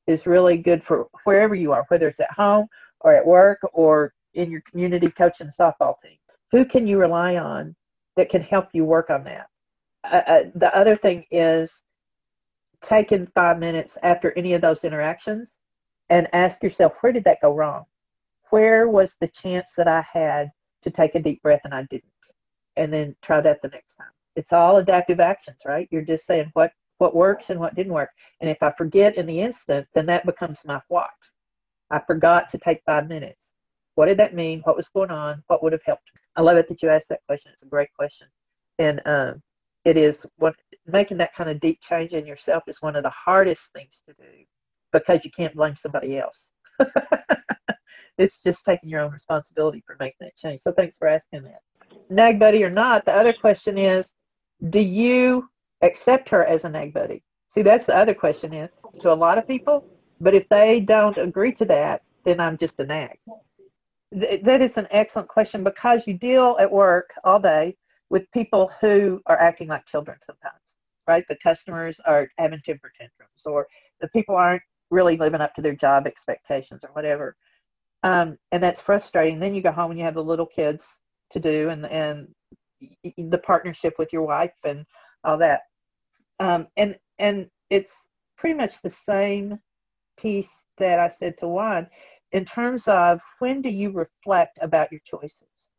[0.08, 2.68] is really good for wherever you are, whether it's at home
[3.02, 6.16] or at work or in your community coaching softball team.
[6.54, 7.76] Who can you rely on
[8.16, 9.48] that can help you work on that?
[10.06, 11.84] Uh, uh, the other thing is
[12.82, 15.58] taking five minutes after any of those interactions
[16.10, 17.84] and ask yourself, where did that go wrong?
[18.52, 20.50] Where was the chance that I had
[20.84, 22.09] to take a deep breath and I didn't?
[22.78, 24.12] And then try that the next time.
[24.36, 25.88] It's all adaptive actions, right?
[25.92, 28.10] You're just saying what what works and what didn't work.
[28.42, 31.10] And if I forget in the instant, then that becomes my what.
[31.92, 33.54] I forgot to take five minutes.
[33.96, 34.62] What did that mean?
[34.64, 35.44] What was going on?
[35.48, 36.12] What would have helped?
[36.36, 37.52] I love it that you asked that question.
[37.54, 38.28] It's a great question.
[38.80, 39.42] And um,
[39.86, 40.56] it is what
[40.88, 44.14] making that kind of deep change in yourself is one of the hardest things to
[44.14, 44.46] do
[44.92, 46.52] because you can't blame somebody else.
[48.18, 50.62] it's just taking your own responsibility for making that change.
[50.62, 51.62] So thanks for asking that.
[52.10, 54.14] Nag buddy or not, the other question is,
[54.70, 55.50] do you
[55.82, 57.24] accept her as a nag buddy?
[57.48, 58.70] See, that's the other question is
[59.02, 59.86] to a lot of people.
[60.22, 63.18] But if they don't agree to that, then I'm just a nag.
[64.18, 67.78] Th- that is an excellent question because you deal at work all day
[68.10, 70.76] with people who are acting like children sometimes,
[71.08, 71.24] right?
[71.30, 73.68] The customers are having temper tantrums, or
[74.02, 77.36] the people aren't really living up to their job expectations, or whatever.
[78.04, 79.40] Um, and that's frustrating.
[79.40, 81.00] Then you go home and you have the little kids
[81.32, 82.28] to do, and and
[83.18, 84.86] the partnership with your wife and
[85.24, 85.62] all that.
[86.40, 88.08] Um, and and it's
[88.38, 89.60] pretty much the same
[90.18, 91.88] piece that I said to Juan
[92.32, 95.70] in terms of when do you reflect about your choices,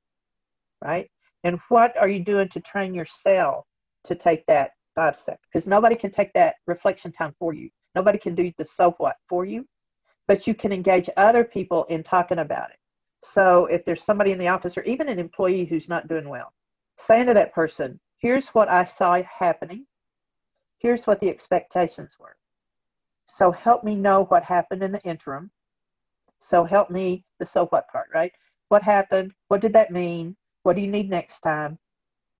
[0.82, 1.09] right?
[1.44, 3.64] And what are you doing to train yourself
[4.05, 5.40] to take that five seconds?
[5.53, 7.70] Because nobody can take that reflection time for you.
[7.94, 9.64] Nobody can do the so what for you,
[10.28, 12.76] but you can engage other people in talking about it.
[13.22, 16.52] So if there's somebody in the office or even an employee who's not doing well,
[16.96, 19.86] saying to that person, here's what I saw happening.
[20.78, 22.36] Here's what the expectations were.
[23.28, 25.50] So help me know what happened in the interim.
[26.40, 28.32] So help me the so what part, right?
[28.68, 29.32] What happened?
[29.48, 30.36] What did that mean?
[30.62, 31.78] What do you need next time?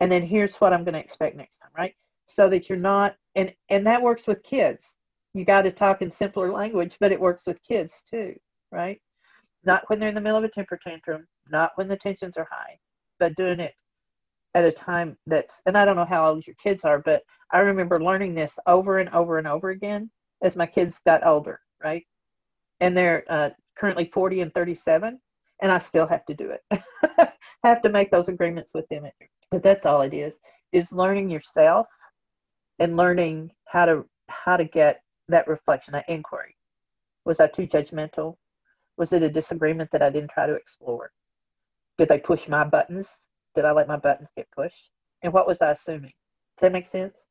[0.01, 1.95] And then here's what I'm going to expect next time, right?
[2.27, 4.97] So that you're not and and that works with kids.
[5.35, 8.35] You got to talk in simpler language, but it works with kids too,
[8.73, 9.01] right?
[9.65, 12.49] Not when they're in the middle of a temper tantrum, not when the tensions are
[12.51, 12.79] high,
[13.19, 13.75] but doing it
[14.55, 17.61] at a time that's and I don't know how old your kids are, but I
[17.61, 20.11] remember learning this over and over and over again
[20.43, 22.05] as my kids got older, right?
[22.81, 25.21] And they're uh, currently 40 and 37,
[25.63, 26.83] and I still have to do it.
[27.65, 29.05] have to make those agreements with them.
[29.51, 30.39] But that's all it is:
[30.73, 31.87] is learning yourself
[32.79, 36.57] and learning how to how to get that reflection, that inquiry.
[37.25, 38.37] Was I too judgmental?
[39.01, 41.11] Was it a disagreement that I didn't try to explore?
[41.97, 43.17] Did they push my buttons?
[43.55, 44.91] Did I let my buttons get pushed?
[45.23, 46.13] And what was I assuming?
[46.59, 47.25] Does that make sense?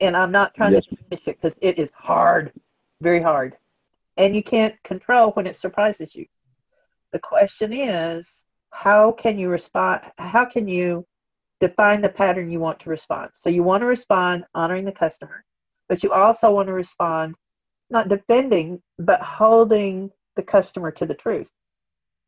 [0.00, 0.84] And I'm not trying yes.
[0.86, 2.52] to finish it because it is hard,
[3.00, 3.56] very hard.
[4.16, 6.26] And you can't control when it surprises you.
[7.12, 10.00] The question is, how can you respond?
[10.18, 11.06] How can you
[11.60, 13.30] define the pattern you want to respond?
[13.34, 15.44] So you want to respond honoring the customer,
[15.88, 17.36] but you also want to respond
[17.90, 21.50] not defending, but holding the customer to the truth.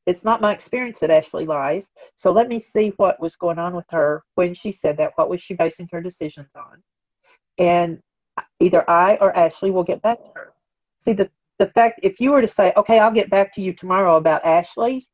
[0.07, 1.91] It's not my experience that Ashley lies.
[2.17, 5.13] So let me see what was going on with her when she said that.
[5.17, 6.83] What was she basing her decisions on?
[7.59, 8.01] And
[8.61, 10.53] either I or Ashley will get back to her.
[10.99, 13.73] See, the, the fact, if you were to say, okay, I'll get back to you
[13.73, 15.07] tomorrow about Ashley,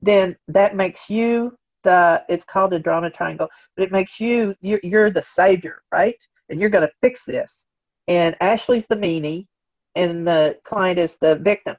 [0.00, 4.80] then that makes you the, it's called a drama triangle, but it makes you, you're,
[4.82, 6.16] you're the savior, right?
[6.48, 7.66] And you're going to fix this.
[8.08, 9.46] And Ashley's the meanie,
[9.94, 11.76] and the client is the victim.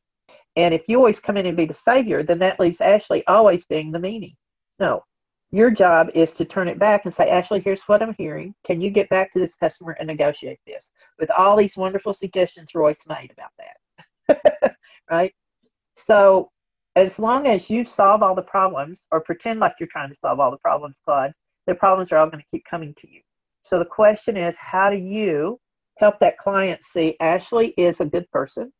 [0.59, 3.63] And if you always come in and be the savior, then that leaves Ashley always
[3.65, 4.35] being the meanie.
[4.79, 5.03] No,
[5.51, 8.53] your job is to turn it back and say, Ashley, here's what I'm hearing.
[8.65, 12.75] Can you get back to this customer and negotiate this with all these wonderful suggestions
[12.75, 14.75] Royce made about that?
[15.09, 15.33] right?
[15.95, 16.51] So,
[16.95, 20.41] as long as you solve all the problems or pretend like you're trying to solve
[20.41, 21.31] all the problems, Claude,
[21.67, 23.21] the problems are all going to keep coming to you.
[23.63, 25.59] So, the question is, how do you
[25.99, 28.71] help that client see Ashley is a good person.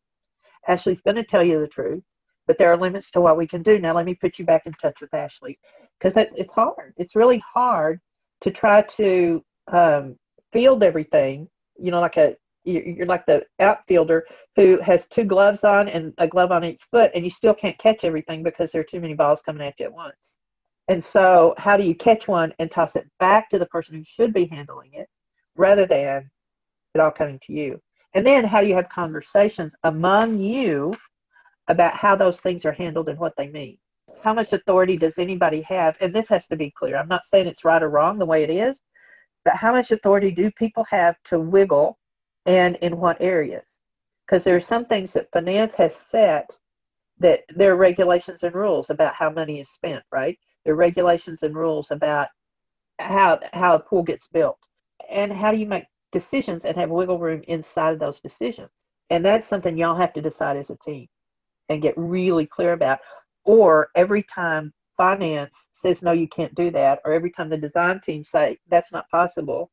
[0.67, 2.03] Ashley's going to tell you the truth,
[2.47, 3.79] but there are limits to what we can do.
[3.79, 5.57] Now, let me put you back in touch with Ashley
[5.99, 6.93] because it's hard.
[6.97, 7.99] It's really hard
[8.41, 10.17] to try to um,
[10.53, 11.47] field everything.
[11.77, 12.35] You know, like a
[12.65, 17.11] you're like the outfielder who has two gloves on and a glove on each foot,
[17.15, 19.85] and you still can't catch everything because there are too many balls coming at you
[19.85, 20.37] at once.
[20.87, 24.03] And so, how do you catch one and toss it back to the person who
[24.03, 25.07] should be handling it
[25.55, 26.29] rather than
[26.95, 27.79] it all coming to you.
[28.13, 30.95] And then how do you have conversations among you
[31.67, 33.77] about how those things are handled and what they mean?
[34.23, 35.95] How much authority does anybody have?
[36.01, 36.97] And this has to be clear.
[36.97, 38.79] I'm not saying it's right or wrong the way it is,
[39.45, 41.97] but how much authority do people have to wiggle
[42.45, 43.67] and in what areas?
[44.25, 46.49] Because there are some things that finance has set
[47.19, 50.37] that there are regulations and rules about how money is spent, right?
[50.65, 52.27] There are regulations and rules about
[52.99, 54.57] how how a pool gets built.
[55.09, 58.85] And how do you make decisions and have wiggle room inside of those decisions.
[59.09, 61.07] And that's something y'all have to decide as a team
[61.69, 62.99] and get really clear about.
[63.45, 68.01] Or every time finance says, no, you can't do that, or every time the design
[68.01, 69.71] team say, that's not possible,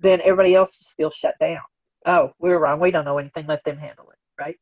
[0.00, 1.62] then everybody else just feels shut down.
[2.06, 2.78] oh, we're wrong.
[2.78, 3.46] We don't know anything.
[3.46, 4.56] Let them handle it, right?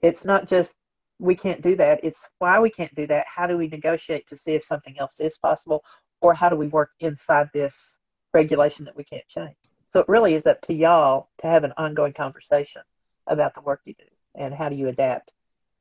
[0.00, 0.74] It's not just
[1.18, 2.00] we can't do that.
[2.02, 3.26] It's why we can't do that.
[3.34, 5.82] How do we negotiate to see if something else is possible?
[6.20, 7.98] Or how do we work inside this
[8.32, 9.56] regulation that we can't change?
[9.88, 12.82] So it really is up to y'all to have an ongoing conversation
[13.26, 15.30] about the work you do and how do you adapt.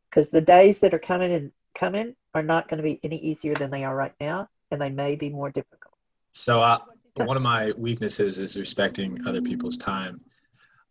[0.10, 3.54] Because the days that are coming and coming are not going to be any easier
[3.54, 5.94] than they are right now, and they may be more difficult.
[6.32, 6.80] So, uh,
[7.16, 10.22] one of my weaknesses is respecting other people's time.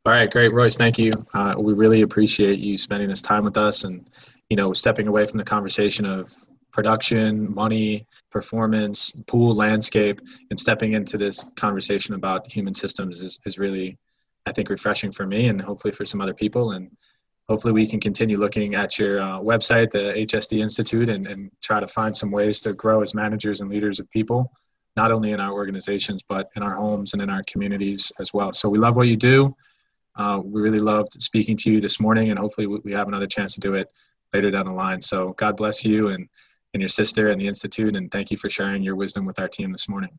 [0.04, 0.76] All right, great, Royce.
[0.76, 1.12] Thank you.
[1.34, 4.08] Uh, we really appreciate you spending this time with us, and
[4.50, 6.32] you know, stepping away from the conversation of
[6.72, 13.58] production, money, performance, pool landscape, and stepping into this conversation about human systems is, is
[13.58, 13.96] really,
[14.44, 16.72] I think, refreshing for me and hopefully for some other people.
[16.72, 16.90] And
[17.48, 21.80] hopefully we can continue looking at your uh, website, the HSD Institute, and, and try
[21.80, 24.52] to find some ways to grow as managers and leaders of people,
[24.96, 28.52] not only in our organizations, but in our homes and in our communities as well.
[28.52, 29.54] So we love what you do.
[30.16, 33.54] Uh, we really loved speaking to you this morning, and hopefully we have another chance
[33.54, 33.90] to do it
[34.34, 35.00] later down the line.
[35.00, 36.28] So God bless you and,
[36.76, 39.48] and your sister and the Institute, and thank you for sharing your wisdom with our
[39.48, 40.18] team this morning.